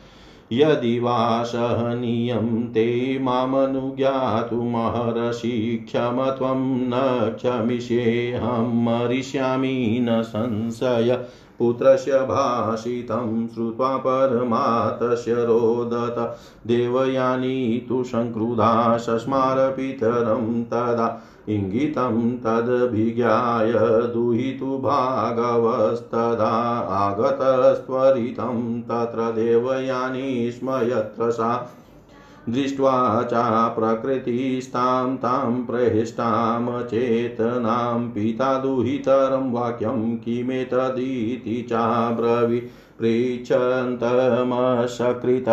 यदि 0.52 1.00
वा 1.00 1.44
सहनीयं 1.44 2.68
ते 2.68 3.20
मामनुज्ञातुमहर्षि 3.22 5.86
क्षम 5.88 6.34
त्वं 6.38 6.78
न 6.78 7.34
क्षमिष्येऽहं 7.38 8.84
मरिष्यामि 8.84 10.00
न 10.02 10.22
संशय। 10.22 11.26
पुत्रस्य 11.60 12.12
भाषितं 12.12 13.48
श्रुत्वा 13.48 13.98
परमातस्य 13.98 15.34
रोदत। 15.34 16.38
देवयानी 16.68 17.86
तु 17.90 18.04
सङ्क्रुधा 18.04 18.98
सस्मारपितरं 18.98 20.64
तदा। 20.64 21.22
इङ्गितं 21.50 22.38
तदभिज्ञाय 22.38 23.74
दुहितु 24.14 24.78
भागवस्तदा। 24.78 26.52
आगतस्त्वरितं 26.90 28.82
तत्र 28.82 29.32
देवयानी 29.32 30.52
स्म 30.52 30.70
यत्र 30.70 31.32
सा। 31.32 31.74
दृष्ट्वा 32.50 33.28
च 33.34 33.74
प्रकृतिस्तां 33.76 35.16
तां 35.16 35.66
प्रहिष्टां 35.66 36.84
चेतनां 36.84 38.10
पिता 38.10 38.58
दुहितरं 38.58 39.52
वाक्यं 39.52 40.18
किमेतदिति 40.18 41.68
चाब्रवी 41.70 42.62
पृच्छन्तमसकृत 43.00 45.46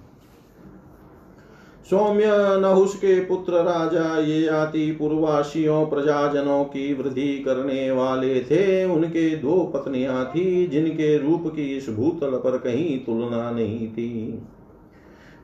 सौम्य 1.89 2.25
नहुष 2.59 2.95
के 2.95 3.19
पुत्र 3.19 3.53
राजा 3.53 4.19
ये 4.19 4.47
आति 4.47 4.91
पूर्वासियों 4.91 5.85
प्रजाजनों 5.85 6.63
की 6.63 6.93
वृद्धि 6.93 7.37
करने 7.39 7.91
वाले 7.91 8.39
थे। 8.41 8.85
उनके 8.85 9.35
दो 9.35 9.71
पत्नियाँ 9.75 10.25
थी, 10.25 10.67
जिनके 10.67 11.17
रूप 11.17 11.43
की 11.47 11.77
इस 11.77 11.89
भूतल 11.89 12.31
पर 12.31 12.57
कहीं 12.57 12.99
तुलना 12.99 13.51
नहीं 13.51 13.87
थी। 13.87 14.41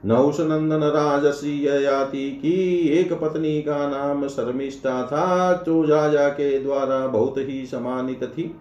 नहुष 0.05 0.39
नंदन 0.39 0.79
राजसी 0.83 2.31
की 2.31 2.87
एक 2.87 3.13
पत्नी 3.13 3.61
का 3.61 3.87
नाम 3.89 4.27
शर्मिष्ठा 4.27 5.03
था, 5.05 5.63
जो 5.65 5.83
राजा 5.83 6.27
के 6.29 6.59
द्वारा 6.59 7.07
बहुत 7.07 7.37
ही 7.37 7.65
सम्मानित 7.65 8.23
थी। 8.23 8.55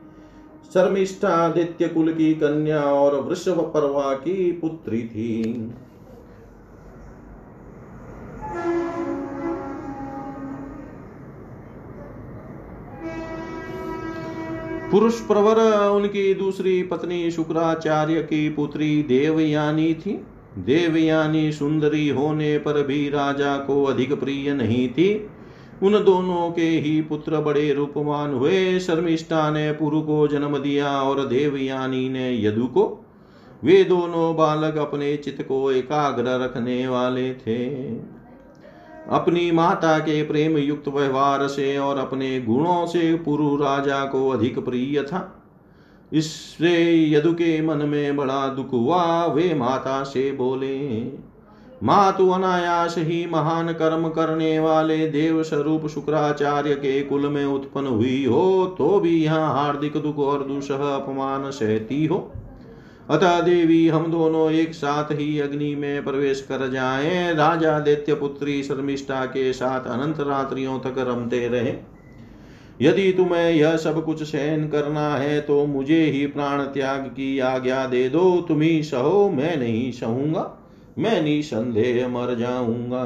शर्मिष्ठा 0.75 1.29
आदित्य 1.29 1.89
कुल 1.89 2.13
की 2.13 2.35
कन्या 2.35 2.83
और 2.83 3.21
वृषभ 3.21 3.71
परवा 3.75 4.15
की 4.15 4.53
पुत्री 4.53 5.03
थी। 5.03 5.43
पुरुष 14.91 15.21
प्रवर, 15.21 15.89
उनकी 15.89 16.35
दूसरी 16.35 16.83
पत्नी 16.83 17.31
शुक्राचार्य 17.31 18.23
की 18.23 18.49
पुत्री 18.49 19.03
देवयानी 19.03 19.95
थी। 19.95 20.27
देवयानी 20.59 21.53
सुंदरी 21.53 22.09
होने 22.09 22.59
पर 22.59 22.87
भी 22.87 23.09
राजा 23.09 23.57
को 23.57 23.85
अधिक 23.85 24.21
प्रिय 24.21 24.55
नहीं 24.55 24.89
थी। 24.89 25.27
उन 25.83 25.93
दोनों 25.93 26.51
के 26.51 26.63
ही 26.63 27.03
पुत्र 27.03 27.41
बड़े 27.41 27.73
रूपवान 27.73 28.35
हुए। 28.35 28.79
शर्मिष्ठा 28.79 29.51
ने 29.51 29.73
पुरु 29.73 30.03
को 30.03 30.29
जन्म 30.29 30.59
दिया 30.59 31.03
और 31.03 31.27
देवयानी 31.27 32.09
ने 32.09 32.45
यदु 32.45 32.67
को। 32.67 33.07
वे 33.65 33.85
दोनों 33.85 34.37
बालक 34.37 34.77
अपने 34.77 35.17
चित्त 35.17 35.43
को 35.43 35.73
एकाग्र 35.73 36.25
रखने 36.25 36.89
वाले 36.89 37.35
थे। 37.35 37.69
अपनी 39.11 39.51
माता 39.51 39.99
के 39.99 40.23
प्रेम 40.23 40.59
युक्त 40.59 40.89
व्यवहार 40.89 41.47
से 41.49 41.79
और 41.79 41.99
अपने 41.99 42.41
गुणों 42.41 42.87
से 42.87 43.15
पुरु 43.15 43.57
राजा 43.57 44.05
को 44.05 44.29
अधिक 44.29 44.59
प्रिय 44.59 45.03
था। 45.03 45.42
इससे 46.13 46.75
यदु 47.11 47.33
के 47.33 47.61
मन 47.63 47.77
में 47.77 48.17
बड़ा 48.17 48.47
दुख 48.49 48.73
हुआ, 48.73 49.27
वे 49.27 49.55
माता 49.55 50.03
से 50.03 50.31
बोले 50.33 50.79
माँ 51.83 51.97
मातु 51.97 52.29
अनायास 52.29 52.95
ही 52.99 53.27
महान 53.27 53.73
कर्म 53.73 54.09
करने 54.09 54.59
वाले 54.61 55.07
देव 55.09 55.43
स्वरूप 55.43 55.87
शुक्राचार्य 55.87 56.75
के 56.75 57.01
कुल 57.03 57.29
में 57.29 57.45
उत्पन्न 57.45 57.87
हुई 57.87 58.25
हो 58.25 58.75
तो 58.79 59.01
भी 59.01 59.25
यहाँ 59.25 59.53
हार्दिक 59.55 59.97
दुख 59.97 60.19
और 60.19 60.45
दुसह 60.45 60.75
अपमान 60.75 61.51
सहती 61.51 62.07
हो। 62.07 62.33
अतः 63.11 63.41
देवी, 63.41 63.89
हम 63.89 64.11
दोनों 64.13 64.51
एक 64.51 64.75
साथ 64.75 65.13
ही 65.13 65.39
अग्नि 65.41 65.75
में 65.75 66.05
प्रवेश 66.05 66.41
कर 66.41 66.69
जाएँ। 66.71 67.35
राजा 67.35 67.79
दैत्य 67.81 68.15
पुत्री 68.15 68.63
शर्मिष्ठा 68.63 69.25
के 69.27 69.53
साथ 69.53 69.87
अनंत 69.91 70.21
रात्रियों 70.21 70.79
तक 70.79 70.95
रमते 70.99 71.49
रहे। 71.49 71.92
यदि 72.83 73.13
तुम्हें 73.13 73.51
यह 73.51 73.77
सब 73.77 74.05
कुछ 74.05 74.23
सहन 74.23 74.67
करना 74.69 75.09
है 75.15 75.41
तो 75.41 75.65
मुझे 75.67 76.01
ही 76.05 76.27
प्राण 76.27 76.63
त्याग 76.65 77.05
की 77.07 77.39
आज्ञा 77.39 77.85
दे 77.87 78.09
दो। 78.09 78.41
तुम 78.49 78.61
ही 78.61 78.83
सहो, 78.83 79.29
मैं 79.31 79.57
नहीं 79.57 79.91
सहूँगा, 79.93 80.51
मैं 80.99 81.23
निसंदेह 81.23 82.07
मर 82.09 82.35
जाऊँगा। 82.35 83.05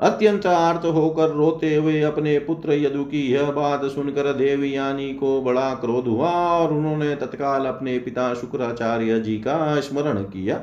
अत्यंत 0.00 0.46
आर्त 0.46 0.84
होकर 0.86 1.28
रोते 1.30 1.74
हुए 1.74 2.00
अपने 2.02 2.38
पुत्र 2.38 2.72
यदु 2.74 3.02
की 3.04 3.20
यह 3.32 3.50
बात 3.52 3.84
सुनकर 3.84 4.32
देवयानी 4.32 5.12
को 5.14 5.40
बड़ा 5.42 5.68
क्रोध 5.74 6.06
हुआ 6.06 6.30
और 6.30 6.72
उन्होंने 6.72 7.14
तत्काल 7.16 7.66
अपने 7.66 7.98
पिता 7.98 8.32
शुक्राचार्य 8.34 9.18
जी 9.20 9.36
का 9.38 9.80
स्मरण 9.80 10.22
किया। 10.22 10.60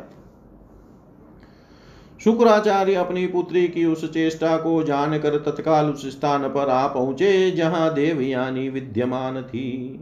शुक्राचार्य 2.23 2.95
अपनी 2.95 3.27
पुत्री 3.27 3.67
की 3.67 3.85
उस 3.85 4.13
चेष्टा 4.13 4.57
को 4.57 4.83
जानकर 4.83 5.37
तत्काल 5.37 5.85
उस 5.85 6.11
स्थान 6.11 6.43
पर 6.43 6.69
आ 6.69 6.87
पहुँचे, 6.87 7.51
जहाँ 7.51 7.93
देवयानी 7.93 8.69
विद्यमान 8.69 9.41
थी। 9.41 9.99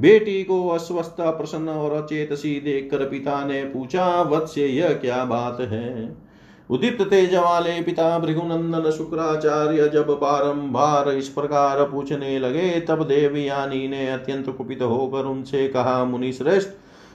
बेटी 0.00 0.44
को 0.44 0.68
अस्वस्थ, 0.68 1.16
प्रसन्न 1.20 1.68
और 1.68 2.02
अचेत 2.02 2.32
सी 2.32 2.60
देखकर 2.60 3.08
पिता 3.08 3.44
ने 3.44 3.62
पूछा 3.62 4.22
वत्स्य 4.22 4.66
यह 4.66 4.92
क्या 4.92 5.24
बात 5.24 5.60
है? 5.60 6.16
उदित 6.70 7.02
तेज 7.02 7.34
वाले 7.34 7.82
पिता 7.82 8.18
भृगुनंदन 8.18 8.90
शुक्राचार्य 8.90 9.88
जब 9.88 10.06
बारंबार 10.06 11.08
इस 11.08 11.28
प्रकार 11.28 11.84
पूछने 11.84 12.38
लगे, 12.38 12.80
तब 12.80 13.02
देवयानी 13.02 13.88
ने 13.88 14.08
अत्यंत 14.10 14.48
कुपित 14.48 14.82
होकर 14.82 15.24
उनसे 15.24 15.68
कहा 15.68 16.04
मुनि 16.04 16.32
श्रेष्ठ 16.32 16.68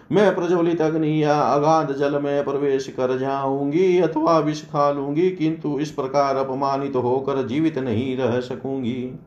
मैं 0.10 0.34
प्रज्वलित 0.36 0.82
अग्नि 0.82 1.24
या 1.24 1.40
अगाध 1.40 1.92
जल 1.92 2.20
में 2.22 2.44
प्रवेश 2.44 2.88
कर 2.90 3.18
जाऊँगी 3.18 4.00
अथवा 4.00 4.38
विष 4.40 4.62
खा 4.64 4.90
लूँगी, 4.92 5.30
किंतु 5.32 5.80
इस 5.80 5.92
प्रकार 5.92 6.36
अपमानित 6.36 6.94
तो 6.94 7.02
होकर 7.02 7.46
जीवित 7.48 7.78
नहीं 7.78 8.16
रह 8.18 8.40
सकूँगी। 8.40 9.20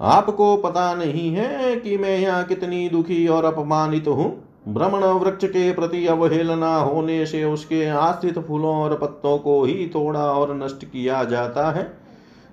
आपको 0.00 0.56
पता 0.56 0.94
नहीं 0.94 1.30
है 1.30 1.74
कि 1.76 1.96
मैं 1.98 2.18
यहाँ 2.18 2.44
कितनी 2.44 2.88
दुखी 2.88 3.26
और 3.28 3.44
अपमानित 3.44 4.04
तो 4.04 4.12
हूँ। 4.12 4.30
भ्रमण 4.68 5.04
वृक्ष 5.04 5.44
के 5.44 5.72
प्रति 5.72 6.06
अवहेलना 6.06 6.74
होने 6.76 7.24
से 7.26 7.44
उसके 7.44 7.86
आश्रित 7.88 8.38
फूलों 8.38 8.74
और 8.76 8.96
पत्तों 8.98 9.36
को 9.38 9.62
ही 9.64 9.86
तोड़ा 9.86 10.24
और 10.24 10.56
नष्ट 10.56 10.84
किया 10.84 11.22
जाता 11.24 11.70
है। 11.70 11.92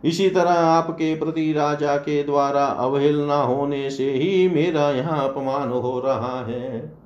इसी 0.04 0.30
तरह 0.30 0.52
आपके 0.52 1.16
प्रति 1.16 1.52
राजा 1.54 1.96
के 1.98 2.22
द्वारा 2.24 2.66
अवहेलना 2.66 3.36
होने 3.36 3.90
से 3.90 4.12
ही 4.12 4.48
मेरा 4.48 4.90
यहाँ 4.92 5.28
अपमान 5.30 5.70
हो 5.70 6.00
रहा 6.00 6.40
है। 6.46 6.97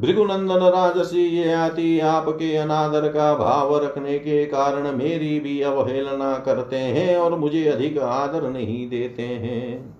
भृगुनंदन 0.00 0.62
राजसी, 0.66 1.26
ये 1.26 1.52
आती 1.52 1.98
आपके 2.00 2.56
अनादर 2.56 3.08
का 3.08 3.34
भाव 3.34 3.76
रखने 3.84 4.18
के 4.18 4.44
कारण 4.46 4.90
मेरी 4.92 5.38
भी 5.40 5.60
अवहेलना 5.60 6.32
करते 6.38 6.76
हैं 6.76 7.16
और 7.16 7.38
मुझे 7.38 7.68
अधिक 7.68 7.98
आदर 7.98 8.48
नहीं 8.50 8.88
देते 8.90 9.22
हैं। 9.22 9.94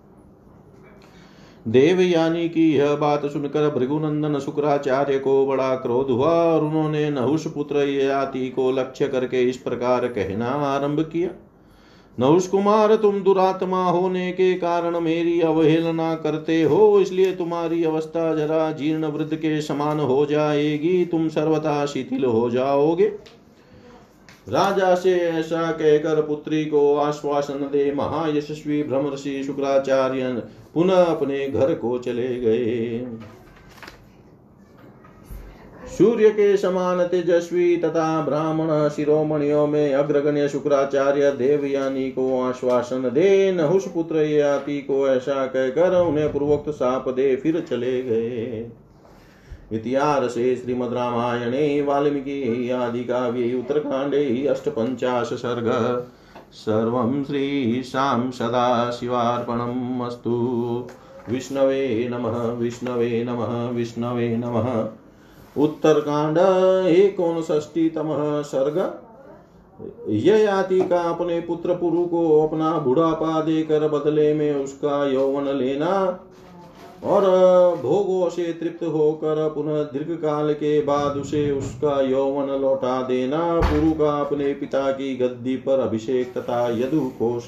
देवयानी 1.68 2.48
की 2.48 2.76
यह 2.76 2.94
बात 2.94 3.26
सुनकर 3.26 3.70
भृगुनंदन 3.70 4.38
शुक्राचार्य 4.38 5.18
को 5.18 5.46
बड़ा 5.46 5.74
क्रोध 5.74 6.10
हुआ 6.10 6.32
और 6.32 6.64
उन्होंने 6.64 7.10
नहुष 7.10 7.46
पुत्र 7.46 7.76
ययाति 7.76 8.48
को 8.48 8.70
लक्ष्य 8.72 9.08
करके 9.08 9.42
इस 9.42 9.56
प्रकार 9.56 10.06
कहना 10.08 10.46
आरंभ 10.46 11.00
किया। 11.12 11.30
नहुष 12.18 12.46
कुमार 12.46 12.94
तुम 12.96 13.20
दुरात्मा 13.20 13.84
होने 13.84 14.30
के 14.32 14.52
कारण 14.54 14.98
मेरी 15.00 15.40
अवहेलना 15.40 16.14
करते 16.14 16.62
हो, 16.62 17.00
इसलिए 17.00 17.34
तुम्हारी 17.36 17.82
अवस्था 17.84 18.34
जरा 18.34 18.70
जीर्ण 18.72 19.06
वृद्ध 19.06 19.34
के 19.34 19.60
समान 19.62 20.00
हो 20.00 20.24
जाएगी, 20.26 21.04
तुम 21.04 21.28
सर्वथा 21.28 21.84
शिथिल 21.86 22.24
हो 22.24 22.48
जाओगे। 22.50 23.06
राजा 24.48 24.94
से 24.94 25.14
ऐसा 25.18 25.70
कहकर 25.72 26.20
पुत्री 26.22 26.64
को 26.64 26.96
आश्वासन 26.96 27.68
दे, 27.72 27.92
महायशस्वी 27.92 28.82
भ्रमर्षि 28.82 29.42
शुक्राचार्य 29.44 30.32
पुनः 30.74 31.04
अपने 31.04 31.48
घर 31.48 31.74
को 31.74 31.98
चले 31.98 32.34
गए। 32.40 33.06
सूर्य 35.98 36.30
के 36.30 36.56
समान 36.56 37.06
तेजस्वी 37.06 37.76
तथा 37.76 38.20
ब्राह्मण 38.20 38.88
शिरोमणियों 38.88 39.66
में 39.66 39.94
अग्रगण्य 39.94 40.48
शुक्राचार्य 40.48 41.30
देवयानी 41.30 42.10
को 42.10 42.42
आश्वासन 42.42 43.02
दे, 43.02 43.52
नहुष 43.52 43.88
पुत्र 43.88 44.16
याति 44.16 44.78
को 44.78 45.08
ऐसा 45.08 45.46
कहकर 45.46 46.00
उन्हें 46.00 46.32
पूर्वोक्त 46.32 46.70
साप 46.70 47.08
दे 47.08 47.36
फिर 47.36 47.60
चले 47.60 48.02
गए। 48.02 48.66
इतिहासे 49.72 50.56
श्रीमद्रामायणे 50.56 51.82
वाल्मीकि 51.82 52.70
आदिकाव्ये 52.70 53.58
उत्तरकाण्डे, 53.58 54.46
अष्टपञ्चाश 54.46 55.26
सर्ग। 55.26 56.06
सर्वं 56.52 57.24
श्रीशां 57.24 58.30
सदाशिवार्पणम् 58.30 60.02
अस्तु। 60.02 60.30
विष्णवे 61.30 62.08
नमः 62.10 62.52
विष्णवे 62.52 63.24
नमः 63.24 63.70
विष्णवे 63.70 64.36
नमः। 64.36 64.88
उत्तरकांड 65.56 66.38
एकोनष्टीतम 66.88 68.10
सर्ग। 68.42 68.78
का 70.82 71.00
अपने 71.00 71.40
पुत्र 71.40 71.74
पुरु 71.74 72.04
को 72.04 72.20
अपना 72.42 72.70
बुढ़ापा 72.78 73.40
देकर 73.40 73.88
बदले 73.88 74.34
में 74.34 74.54
उसका 74.54 75.04
यौवन 75.06 75.48
लेना 75.48 75.94
और 77.04 77.22
भोगों 77.76 78.28
से 78.30 78.52
तृप्त 78.52 78.84
होकर 78.84 79.48
पुनः 79.48 79.82
दीर्घ 79.82 80.10
काल 80.22 80.52
के 80.54 80.80
बाद 80.80 81.16
उसे 81.16 81.50
उसका 81.50 82.00
यौवन 82.00 82.50
लौटा 82.60 83.00
देना। 83.02 83.40
पुरु 83.60 83.92
का 83.92 84.12
अपने 84.20 84.52
पिता 84.54 84.90
की 84.90 85.16
गद्दी 85.16 85.56
पर 85.56 85.80
अभिषेक 85.80 86.32
तथा 86.38 86.68
यदु 86.68 87.00
को 87.18 87.40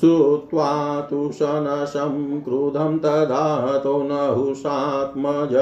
श्रुत्वा 0.00 1.00
तु 1.00 1.30
शनशं 1.32 2.40
क्रुधं 2.40 2.98
तदातो 2.98 4.02
नहुषात्मज 4.02 5.52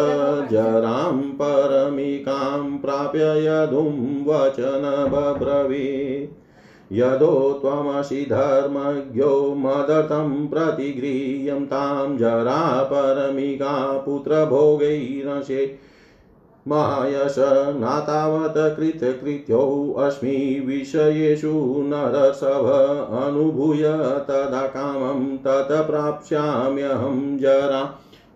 जरां 0.51 1.31
परमिकां 1.33 2.79
प्राप्य 2.79 3.21
यदुं 3.21 3.93
वचन 4.25 5.11
बब्रवी 5.13 5.85
यदो 6.93 7.59
त्वमसि 7.63 8.27
धर्मज्ञो 8.31 9.55
मदर्थं 9.55 10.47
प्रतिगृह्यं 10.47 11.65
तां 11.65 12.17
जरा 12.17 12.83
परमिका 12.83 13.99
पुत्रभोगैरसे 13.99 15.79
मायश 16.69 17.35
नातावत् 17.79 18.77
कृतकृत्योऽस्मि 18.77 20.37
विषयेषु 20.67 21.53
नरसभ 21.87 22.69
अनुभूय 23.25 23.83
तदा 24.29 24.67
कामं 24.67 25.37
तत् 25.37 25.73
प्राप्स्याम्यहं 25.87 27.39
जरा 27.39 27.83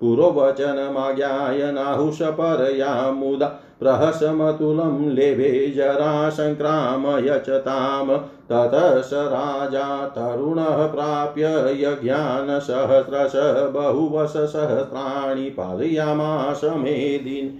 पुरोवचनमाज्ञाय 0.00 1.70
नाहुषपरया 1.72 3.10
मुदा 3.10 3.46
प्रहसमतुलं 3.80 5.08
लेभे 5.08 5.50
जरा 5.70 6.28
सङ्क्रामयचताम् 6.30 8.10
ततः 8.50 9.00
स 9.00 9.10
राजा 9.32 9.88
तरुणः 10.06 10.86
प्राप्य 10.86 11.52
यज्ञानसहस्रश 11.80 13.32
बहुवशसहस्राणि 13.74 15.48
पालयामास 15.50 16.64
मेदिन् 16.76 17.50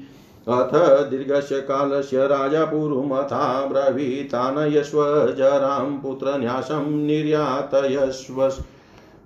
अथ 0.48 0.74
दीर्घस्य 1.10 1.60
कालस्य 1.60 2.26
राजा 2.26 2.64
पूर्वमथा 2.64 3.46
ब्रवीतानयस्व 3.66 5.02
जरां 5.38 5.86
पुत्रन्यासं 5.98 6.90
निर्यातयस्व 7.06 8.42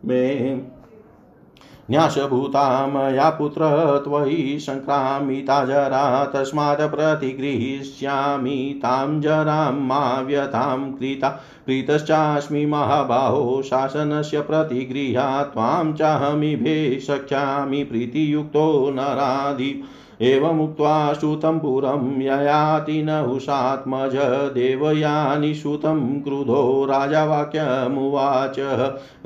मे 0.04 0.24
न्यासभूता 1.90 2.86
मया 2.86 3.30
पुत्र 3.30 3.60
त्वयि 4.04 4.60
सङ्क्रामिता 4.60 5.64
जरा 5.64 6.24
तस्मात् 6.24 6.80
प्रतिगृहीष्यामि 6.80 8.74
तां 8.78 9.20
जरां 9.20 9.74
माव्यतां 9.74 10.92
कृता 10.92 11.40
प्रीतश्चास्मि 11.66 12.66
महाबाहो 12.66 13.62
शासनस्य 13.62 14.40
प्रतिगृहा 14.40 15.42
त्वां 15.42 15.92
चाहमिभे 15.92 17.00
शक्ष्यामि 17.00 17.84
प्रीतियुक्तो 17.84 18.90
नराधिप। 18.90 19.84
एवमुक्त्वा 20.24 21.12
श्रुतं 21.12 21.58
पुरं 21.58 22.22
ययाति 22.22 23.02
नहुषात्मज 23.02 24.14
देवयानि 24.54 25.54
श्रुतं 25.54 26.20
क्रुधो 26.20 26.84
राजावाक्यमुवाच। 26.84 28.56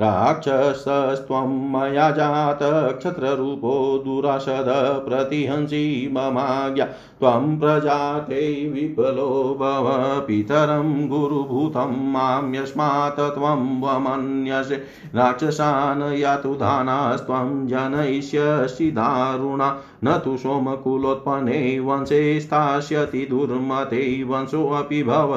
राक्षसस्त्वं 0.01 1.47
मया 1.71 2.11
जात 2.11 2.59
क्षत्ररूपो 2.97 4.01
दुराशद 4.05 4.65
प्रतिहंसि 5.09 6.09
ममाज्ञा। 6.13 6.87
त्वं 7.19 7.59
प्रजाते 7.59 8.69
विफलो 8.69 9.57
भव 9.59 9.85
पितरं 10.27 11.07
गुरुभूतं 11.07 12.11
माँ 12.11 12.51
यस्मात् 12.55 13.19
त्वं 13.19 13.81
वमन्यसे 13.81 14.75
राक्षसान् 15.15 16.13
यातुधानास्त्वं 16.13 17.67
जनयिष्यसि 17.67 18.91
दारुणा। 18.91 19.81
न 20.03 20.21
तु 20.25 20.37
सोमकुलोत्पन्ने 20.37 21.79
वंशे 21.79 22.39
स्थास्यति 22.39 23.27
दुर्मते 23.29 24.23
वंशोऽपि 24.23 25.03
भव। 25.03 25.35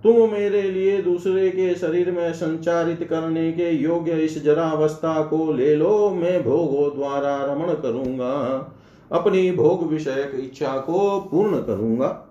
तुम 0.05 0.31
मेरे 0.33 0.63
लिए 0.63 1.03
दूसरे 1.03 1.49
के 1.51 1.75
शरीर 1.75 2.11
में 2.11 2.33
संचारित 2.33 3.03
करने 3.05 3.53
के 3.53 3.71
योग्य 3.71 4.13
इस 4.13 4.45
जरावस्था 4.45 5.23
को 5.23 5.53
ले 5.53 5.75
लो, 5.77 6.11
मैं 6.11 6.43
भोगों 6.45 6.89
द्वारा 6.97 7.37
रमण 7.45 7.73
करूँगा। 7.75 8.33
अपनी 9.13 9.51
भोग 9.53 9.91
विषयक 9.91 10.33
इच्छा 10.35 10.77
को 10.79 11.21
पूर्ण 11.21 11.59
करूँगा। 11.59 12.27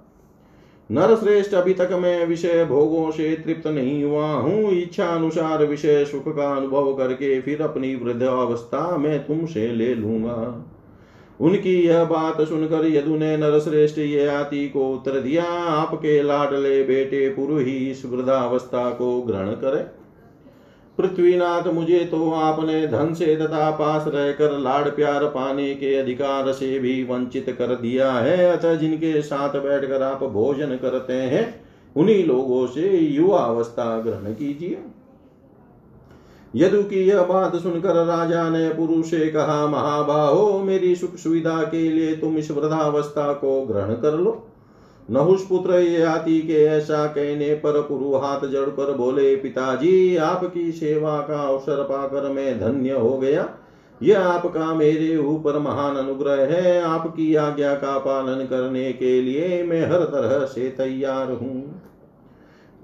नर 0.92 1.16
श्रेष्ठ 1.16 1.54
अभी 1.54 1.74
तक 1.74 1.90
मैं 1.92 2.26
विषय 2.26 2.66
भोगों 2.66 3.12
से 3.12 3.36
तृप्त 3.36 3.68
नहीं 3.68 4.04
हुआ 4.04 4.28
हूँ। 4.28 4.72
इच्छा 4.72 5.06
अनुसार 5.06 5.66
विषय 5.66 6.06
सुख 6.06 6.36
का 6.36 6.56
अनुभव 6.56 6.94
करके 6.94 7.42
फिर 7.42 7.62
अपनी 7.62 7.96
वृद्धावस्था 7.96 8.98
में 8.98 9.28
तुमसे 9.28 9.68
ले 9.68 9.94
लूँगा। 9.96 10.66
उनकी 11.40 11.74
यह 11.82 12.04
बात 12.04 12.42
सुनकर 12.42 12.86
यदु 12.86 13.16
ने 13.16 13.38
नरश्रेष्ठ 13.38 14.00
आती 14.30 14.70
को 14.70 14.94
उत्तर 14.94 15.20
दिया, 15.20 15.44
आपके 15.44 16.22
लाडले 16.24 16.84
बेटे 16.84 17.30
पुरु 17.30 17.58
ही 17.58 17.78
इस 17.92 18.06
वृद्धावस्था 18.06 18.90
को 18.90 19.22
ग्रहण 19.22 19.52
करे। 19.52 19.86
पृथ्वीनाथ, 20.98 21.68
मुझे 21.68 22.00
तो 22.00 22.32
आपने 22.32 22.88
धन 22.88 23.14
से 23.14 23.36
तथा 23.36 23.70
पास 23.72 24.06
रहकर 24.08 24.58
लाड़ 24.58 24.90
प्यार 24.90 25.26
पाने 25.26 25.74
के 25.76 25.96
अधिकार 25.96 26.52
से 26.52 26.80
भी 26.80 27.04
वंचित 27.04 27.50
कर 27.50 27.76
दिया 27.76 28.12
है। 28.12 28.52
अतः 28.52 28.76
जिनके 28.76 29.22
साथ 29.22 29.60
बैठकर 29.60 30.02
आप 30.02 30.24
भोजन 30.24 30.76
करते 30.76 31.14
हैं, 31.14 31.62
उन्हीं 31.96 32.26
लोगों 32.26 32.68
से 32.68 32.98
युवा 32.98 33.40
अवस्था 33.40 34.00
ग्रहण 34.00 34.34
कीजिए। 34.34 34.78
यदु 36.56 36.84
की 36.84 37.08
यह 37.08 37.22
बात 37.22 37.56
सुनकर 37.56 38.06
राजा 38.06 38.50
ने 38.50 38.70
पुरुष 38.70 39.06
से 39.06 39.28
कहा, 39.28 39.68
महाबाहो, 39.68 40.60
मेरी 40.60 40.96
सुख 40.96 41.16
सुविधा 41.16 41.64
के 41.64 41.90
लिए 41.90 42.16
तुम 42.16 42.38
इस 42.38 42.52
वृद्धावस्था 42.52 43.34
को 43.34 43.62
ग्रहण 43.62 43.94
कर 43.94 44.18
लो। 44.18 44.48
नहुष 45.12 45.42
पुत्र 45.42 45.74
ये 45.74 46.04
आती 46.04 46.42
के 46.42 46.64
ऐसा 46.64 47.06
कहने 47.06 47.54
पर 47.54 47.82
पुरु 47.82 48.16
हाथ 48.16 48.48
जड़कर 48.48 48.94
बोले, 48.94 49.36
पिताजी, 49.36 50.18
आपकी 50.18 50.72
सेवा 50.72 51.18
का 51.18 51.48
अवसर 51.48 51.84
पाकर 51.84 52.30
मैं 52.30 52.60
धन्य 52.60 52.92
हो 52.92 53.18
गया। 53.18 53.50
यह 54.04 54.20
आपका 54.20 54.74
मेरे 54.74 55.18
ऊपर 55.18 55.60
महान 55.60 55.96
अनुग्रह 55.96 56.34
है। 56.34 56.82
आपकी 56.82 57.36
आज्ञा 57.36 57.74
का 57.74 57.98
पालन 57.98 58.46
करने 58.46 58.94
के 58.94 59.22
लिए 59.22 59.64
मैं 59.64 59.92
हर 59.92 60.00
तरह 60.00 60.46
से 60.46 60.70
तैयार 60.70 61.32
हूँ। 61.32 61.79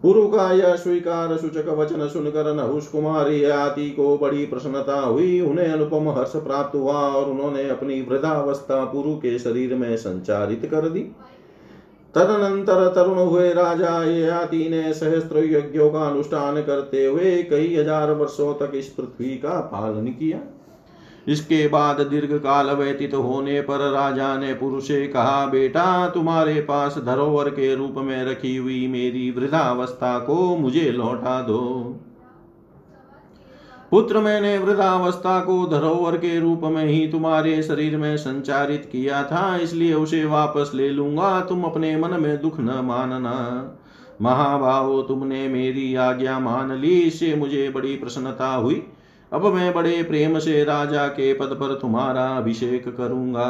पुरु 0.04 0.28
का 0.28 0.52
यह 0.52 0.76
स्वीकार 0.76 1.36
सूचक 1.38 1.68
वचन 1.70 2.08
सुनकर 2.08 2.54
नहुष 2.54 2.88
कुमारी 2.88 3.44
आदि 3.44 3.90
को 3.90 4.18
बड़ी 4.18 4.46
प्रसन्नता 4.46 5.00
हुई, 5.00 5.40
उन्हें 5.42 5.68
अनुपम 5.68 6.10
हर्ष 6.10 6.36
प्राप्त 6.36 6.76
हुआ 6.76 6.94
और 6.94 7.30
उन्होंने 7.30 7.70
अपनी 7.70 8.02
वृद्धावस्था 8.02 8.84
पुरु 8.86 9.16
के 9.16 9.38
शरीर 9.40 9.76
में 9.76 9.96
संचारित 9.98 10.66
कर 10.66 10.90
दी। 10.90 11.00
तदनंतर 12.16 12.88
तरुण 12.88 13.18
हुए 13.18 13.54
राजा 13.54 14.04
ये 14.04 14.30
आदि 14.30 14.68
ने 14.70 14.94
सहस्त्र 14.94 15.44
यज्ञों 15.46 15.90
का 15.92 16.00
अनुष्ठान 16.00 16.62
करते 16.64 17.06
हुए 17.06 17.42
कई 17.44 17.76
हज़ार 17.76 18.12
वर्षों 18.12 18.54
तक 18.56 18.76
इस 18.76 18.88
पृथ्वी 18.90 19.36
का 19.38 19.60
पालन 19.72 20.08
किया। 20.12 20.40
इसके 21.28 21.68
बाद 21.68 22.02
दीर्घ 22.02 22.34
काल 22.34 22.72
व्यतीत 22.72 23.14
होने 23.14 23.62
पर 23.62 23.92
राजा 23.92 24.38
ने 24.38 24.54
पुरुष 24.54 24.88
से 24.88 25.08
कहा, 25.08 25.46
बेटा, 25.46 26.10
तुम्हारे 26.10 26.62
पास 26.62 26.98
धरोहर 26.98 27.50
के 27.50 27.76
रूप 27.76 27.96
में 27.98 28.26
रखी 28.26 28.56
हुई 28.58 28.88
मेरी 28.88 29.32
वृद्धावस्था 29.32 30.20
को 30.20 30.58
मुझे 30.58 30.92
लौटा 30.92 31.42
दो। 31.42 31.96
पुत्र, 33.92 34.20
मैंने 34.20 34.58
वृद्धावस्था 34.58 35.40
को 35.40 35.66
धरोहर 35.68 36.18
के 36.18 36.40
रूप 36.40 36.62
में 36.64 36.86
ही 36.86 37.08
तुम्हारे 37.08 37.64
शरीर 37.64 37.98
में 37.98 38.18
संचारित 38.18 38.90
किया 38.92 39.24
था, 39.24 39.58
इसलिए 39.58 39.94
उसे 39.94 40.26
वापस 40.26 40.72
ले 40.76 40.90
लूँगा। 40.90 41.42
तुम 41.42 41.64
अपने 41.64 41.98
मन 41.98 42.10
में 42.10 42.42
दुख 42.42 42.60
न 42.60 42.82
मानना। 42.84 43.36
महाभाव, 44.22 45.02
तुमने 45.02 45.48
मेरी 45.48 45.96
आज्ञा 45.96 46.40
मान 46.40 46.72
ली, 46.72 47.00
इससे 47.00 47.36
मुझे 47.36 47.70
बड़ी 47.70 47.96
प्रसन्नता 47.96 48.56
हुई। 48.56 48.84
अब 49.36 49.46
मैं 49.46 49.74
बड़े 49.74 50.02
प्रेम 50.04 50.38
से 50.40 50.64
राजा 50.64 51.08
के 51.08 51.34
पद 51.34 51.58
पर 51.60 51.74
तुम्हारा 51.74 52.26
अभिषेक 52.38 52.88
करूँगा। 52.88 53.50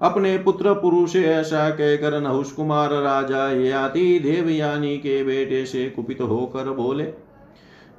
अपने 0.00 0.36
पुत्र 0.38 0.72
पुरुष 0.74 1.16
ऐसा 1.16 1.68
कहकर 1.70 2.20
नहुष 2.20 2.52
कुमार 2.52 2.92
राजा 2.94 3.48
याति 3.52 4.18
देवयानी 4.18 4.96
के 4.98 5.22
बेटे 5.24 5.64
से 5.66 5.88
कुपित 5.90 6.20
होकर 6.20 6.70
बोले, 6.72 7.06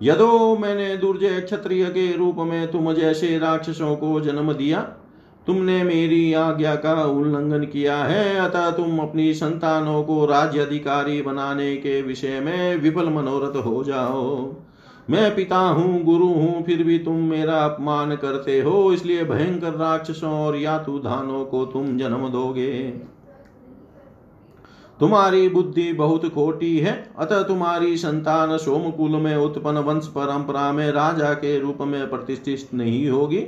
यदो 0.01 0.55
मैंने 0.57 0.95
दुर्जय 0.97 1.39
क्षत्रिय 1.41 1.85
के 1.85 2.15
रूप 2.17 2.37
में 2.39 2.71
तुम 2.71 2.91
जैसे 2.93 3.37
राक्षसों 3.39 3.95
को 3.95 4.19
जन्म 4.21 4.51
दिया, 4.53 4.81
तुमने 5.47 5.83
मेरी 5.83 6.33
आज्ञा 6.33 6.75
का 6.75 6.93
उल्लंघन 7.03 7.65
किया 7.65 7.97
है, 7.97 8.35
अतः 8.39 8.69
तुम 8.71 8.99
अपनी 8.99 9.33
संतानों 9.33 10.03
को 10.03 10.25
राज्य 10.25 10.59
अधिकारी 10.59 11.21
बनाने 11.21 11.75
के 11.75 12.01
विषय 12.01 12.39
में 12.39 12.77
विफल 12.77 13.09
मनोरथ 13.09 13.55
हो 13.57 13.83
जाओ। 13.83 14.55
मैं 15.11 15.35
पिता 15.35 15.57
हूँ, 15.57 16.03
गुरु 16.03 16.25
हूँ, 16.25 16.63
फिर 16.63 16.83
भी 16.83 16.97
तुम 16.99 17.15
मेरा 17.15 17.57
अपमान 17.65 18.15
करते 18.15 18.61
हो, 18.61 18.93
इसलिए 18.93 19.23
भयंकर 19.23 19.73
राक्षसों 19.73 20.31
और 20.31 20.57
यातु 20.57 20.99
धानों 20.99 21.45
को 21.45 21.65
तुम 21.65 21.97
जन्म 21.97 22.27
दोगे। 22.29 22.91
तुम्हारी 24.99 25.49
बुद्धि 25.49 25.93
बहुत 25.93 26.25
खोटी 26.33 26.77
है, 26.77 27.11
अतः 27.17 27.43
तुम्हारी 27.43 27.97
संतान 27.97 28.57
सोमकुल 28.57 29.11
में 29.11 29.35
उत्पन्न 29.35 29.77
वंश 29.77 30.07
परंपरा 30.07 30.71
में 30.71 30.91
राजा 30.91 31.33
के 31.33 31.59
रूप 31.59 31.77
में 31.81 32.09
प्रतिष्ठित 32.09 32.73
नहीं 32.73 33.09
होगी। 33.09 33.41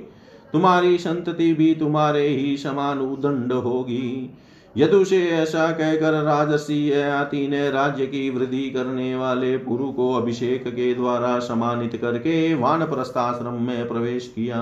तुम्हारी 0.54 0.98
संतति 0.98 1.54
भी 1.54 1.76
तुम्हारे 1.76 2.28
ही 2.28 2.58
समान 2.58 3.00
उदंड 3.00 3.54
होगी। 3.54 4.34
यदु 4.78 5.04
से 5.06 5.30
ऐसा 5.30 5.72
कहकर 5.72 6.14
राजसी 6.24 6.92
आती 6.94 7.48
ने 7.48 7.70
राज्य 7.72 8.06
की 8.06 8.30
वृद्धि 8.30 8.70
करने 8.70 9.16
वाले 9.16 9.58
पुरु 9.58 9.92
को 9.92 10.14
अभिषेक 10.14 10.68
के 10.68 10.94
द्वारा 10.94 11.40
सम्मानित 11.40 11.96
करके 11.96 12.54
वान 12.54 12.86
प्रस्थाश्रम 12.86 13.62
में 13.62 13.88
प्रवेश 13.88 14.28
किया। 14.36 14.62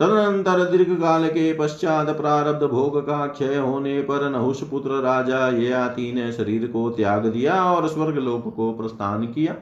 तदनंतर 0.00 0.64
दीर्घ 0.64 1.00
काल 1.00 1.28
के 1.28 1.52
पश्चात 1.52 2.10
प्रारब्ध 2.10 2.66
भोग 2.66 3.00
का 3.00 3.26
क्षय 3.26 3.56
होने 3.56 4.00
पर 4.00 4.28
नहुष 4.30 4.62
पुत्र 4.62 5.00
राजा 5.00 5.48
ययाति 5.48 6.12
ने 6.12 6.32
शरीर 6.32 6.66
को 6.66 6.90
त्याग 6.90 7.26
दिया 7.26 7.64
और 7.64 7.88
स्वर्ग 7.88 8.18
लोक 8.18 8.54
को 8.56 8.72
प्रस्थान 8.72 9.26
किया। 9.26 9.54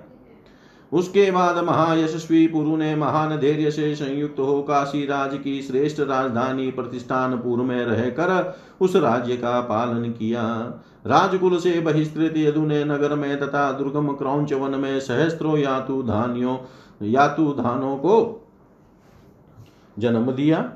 उसके 0.93 1.30
बाद 1.30 1.64
महायशस्वी 1.64 2.47
पुरु 2.47 2.76
ने 2.76 2.95
महान 2.97 3.36
धैर्य 3.36 3.70
से 3.70 3.95
संयुक्त 3.95 4.38
हो 4.38 4.62
काशी 4.62 5.07
राज 5.07 5.38
की 5.45 5.62
श्रेष्ठ 5.62 6.01
राजधानी 6.01 6.70
प्रतिष्ठानपुर 6.70 7.59
में 7.59 7.84
रहकर 7.86 8.59
उस 8.80 8.97
राज्य 8.97 9.36
का 9.36 9.61
पालन 9.61 10.11
किया। 10.11 10.43
राजकुल 11.07 11.59
से 11.59 11.80
बहिष्कृत 11.80 12.34
यदु 12.36 12.66
ने 12.66 12.84
नगर 12.84 13.14
में 13.14 13.41
तथा 13.41 13.72
दुर्गम 13.72 14.12
क्रौच 14.12 14.53
वन 14.53 14.78
में 14.80 15.01
सहस्त्रों 15.01 15.57
यातु 15.59 16.03
धानियों, 16.03 16.57
यातु 17.03 17.53
धानों 17.53 17.97
को 17.97 18.47
जन्म 19.99 20.32
दिया। 20.32 20.72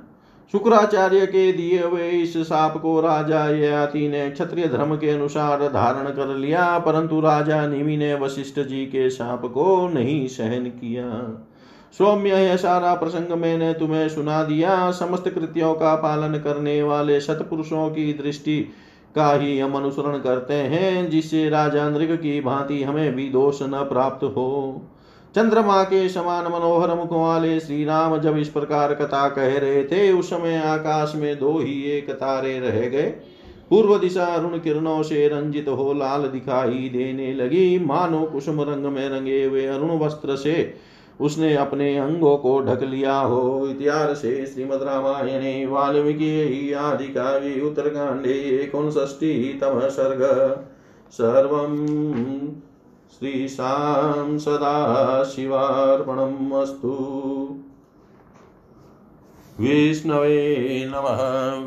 शुक्राचार्य 0.52 1.26
के 1.26 1.52
दिए 1.52 1.82
हुए 1.82 2.08
इस 2.08 2.36
साप 2.36 2.76
को 2.76 3.00
राजा 3.00 3.48
ययाति 3.48 4.08
ने 4.08 4.30
क्षत्रिय 4.30 4.66
धर्म 4.66 4.96
के 4.96 5.10
अनुसार 5.10 5.68
धारण 5.68 6.10
कर 6.10 6.34
लिया, 6.36 6.78
परंतु 6.78 7.20
राजा 7.20 7.66
निमि 7.66 7.96
ने 7.96 8.14
वशिष्ठ 8.14 8.60
जी 8.60 8.84
के 8.86 9.10
साप 9.10 9.46
को 9.46 9.88
नहीं 9.88 10.26
सहन 10.26 10.64
किया। 10.64 11.10
सौम्य, 11.98 12.30
यह 12.30 12.56
सारा 12.56 12.94
प्रसंग 12.94 13.32
मैंने 13.32 13.72
तुम्हें 13.72 14.08
सुना 14.08 14.42
दिया। 14.44 14.90
समस्त 14.90 15.28
कृत्यों 15.28 15.74
का 15.74 15.94
पालन 15.94 16.38
करने 16.38 16.82
वाले 16.82 17.20
सतपुरुषों 17.20 17.88
की 17.90 18.12
दृष्टि 18.12 18.60
का 19.16 19.32
ही 19.32 19.58
हम 19.58 19.74
अनुसरण 19.74 20.18
करते 20.18 20.54
हैं, 20.54 21.10
जिससे 21.10 21.48
राजा 21.48 21.88
नृग 21.90 22.16
की 22.16 22.40
भांति 22.40 22.82
हमें 22.82 23.14
भी 23.14 23.28
दोष 23.28 23.62
न 23.62 23.86
प्राप्त 23.90 24.24
हो। 24.24 24.82
चंद्रमा 25.36 25.82
के 25.82 26.08
समान 26.08 26.44
मनोहर 26.44 26.94
मुख 26.94 27.12
वाले 27.12 27.60
श्री 27.60 27.84
राम 27.84 28.16
जब 28.18 28.36
इस 28.36 28.48
प्रकार 28.48 28.94
कथा 28.94 29.28
कह 29.28 29.58
रहे 29.58 29.84
थे, 29.84 30.12
उस 30.12 30.30
समय 30.30 30.56
आकाश 30.56 31.12
में 31.16 31.38
दो 31.38 31.58
ही 31.58 31.82
एक 31.90 32.10
तारे 32.10 32.58
रह 32.60 32.80
गए। 32.88 33.06
पूर्व 33.70 33.98
दिशा 33.98 34.24
अरुण 34.24 34.58
किरणों 34.58 35.02
से 35.02 35.28
रंजित 35.28 35.68
हो 35.68 35.92
लाल 35.92 36.22
दिखाई 36.22 36.88
देने 36.88 37.32
लगी। 37.34 37.78
मानो 37.78 38.22
कुसुम 38.22 38.60
रंग 38.60 38.86
में 38.86 39.08
रंगे 39.08 39.44
हुए 39.44 39.66
अरुण 39.66 39.98
वस्त्र 39.98 40.36
से 40.36 40.74
उसने 41.20 41.54
अपने 41.54 41.96
अंगों 41.98 42.36
को 42.36 42.58
ढक 42.60 42.82
लिया 42.82 43.16
हो। 43.16 43.68
इतिहास 43.68 44.18
से 44.18 44.46
श्रीमद 44.46 44.82
रामायणे, 44.82 45.66
वाल्मीकि 45.66 46.72
आदि 46.72 47.04
काव्य 47.04 47.60
उत्तरकांडे 47.60 48.38
एकोनष्टि 48.62 49.58
तम 49.60 49.80
सर्ग 49.88 50.22
सर्व 51.12 51.56
श्रीशां 53.18 54.38
सदाशिवार्पणम् 54.38 56.52
अस्तु। 56.52 57.56
विष्णवे 59.60 60.84
नमः 60.88 61.20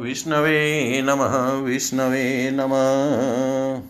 विष्णवे 0.03 1.01
नमः 1.01 1.51
विष्णवे 1.51 2.49
नमः। 2.53 3.86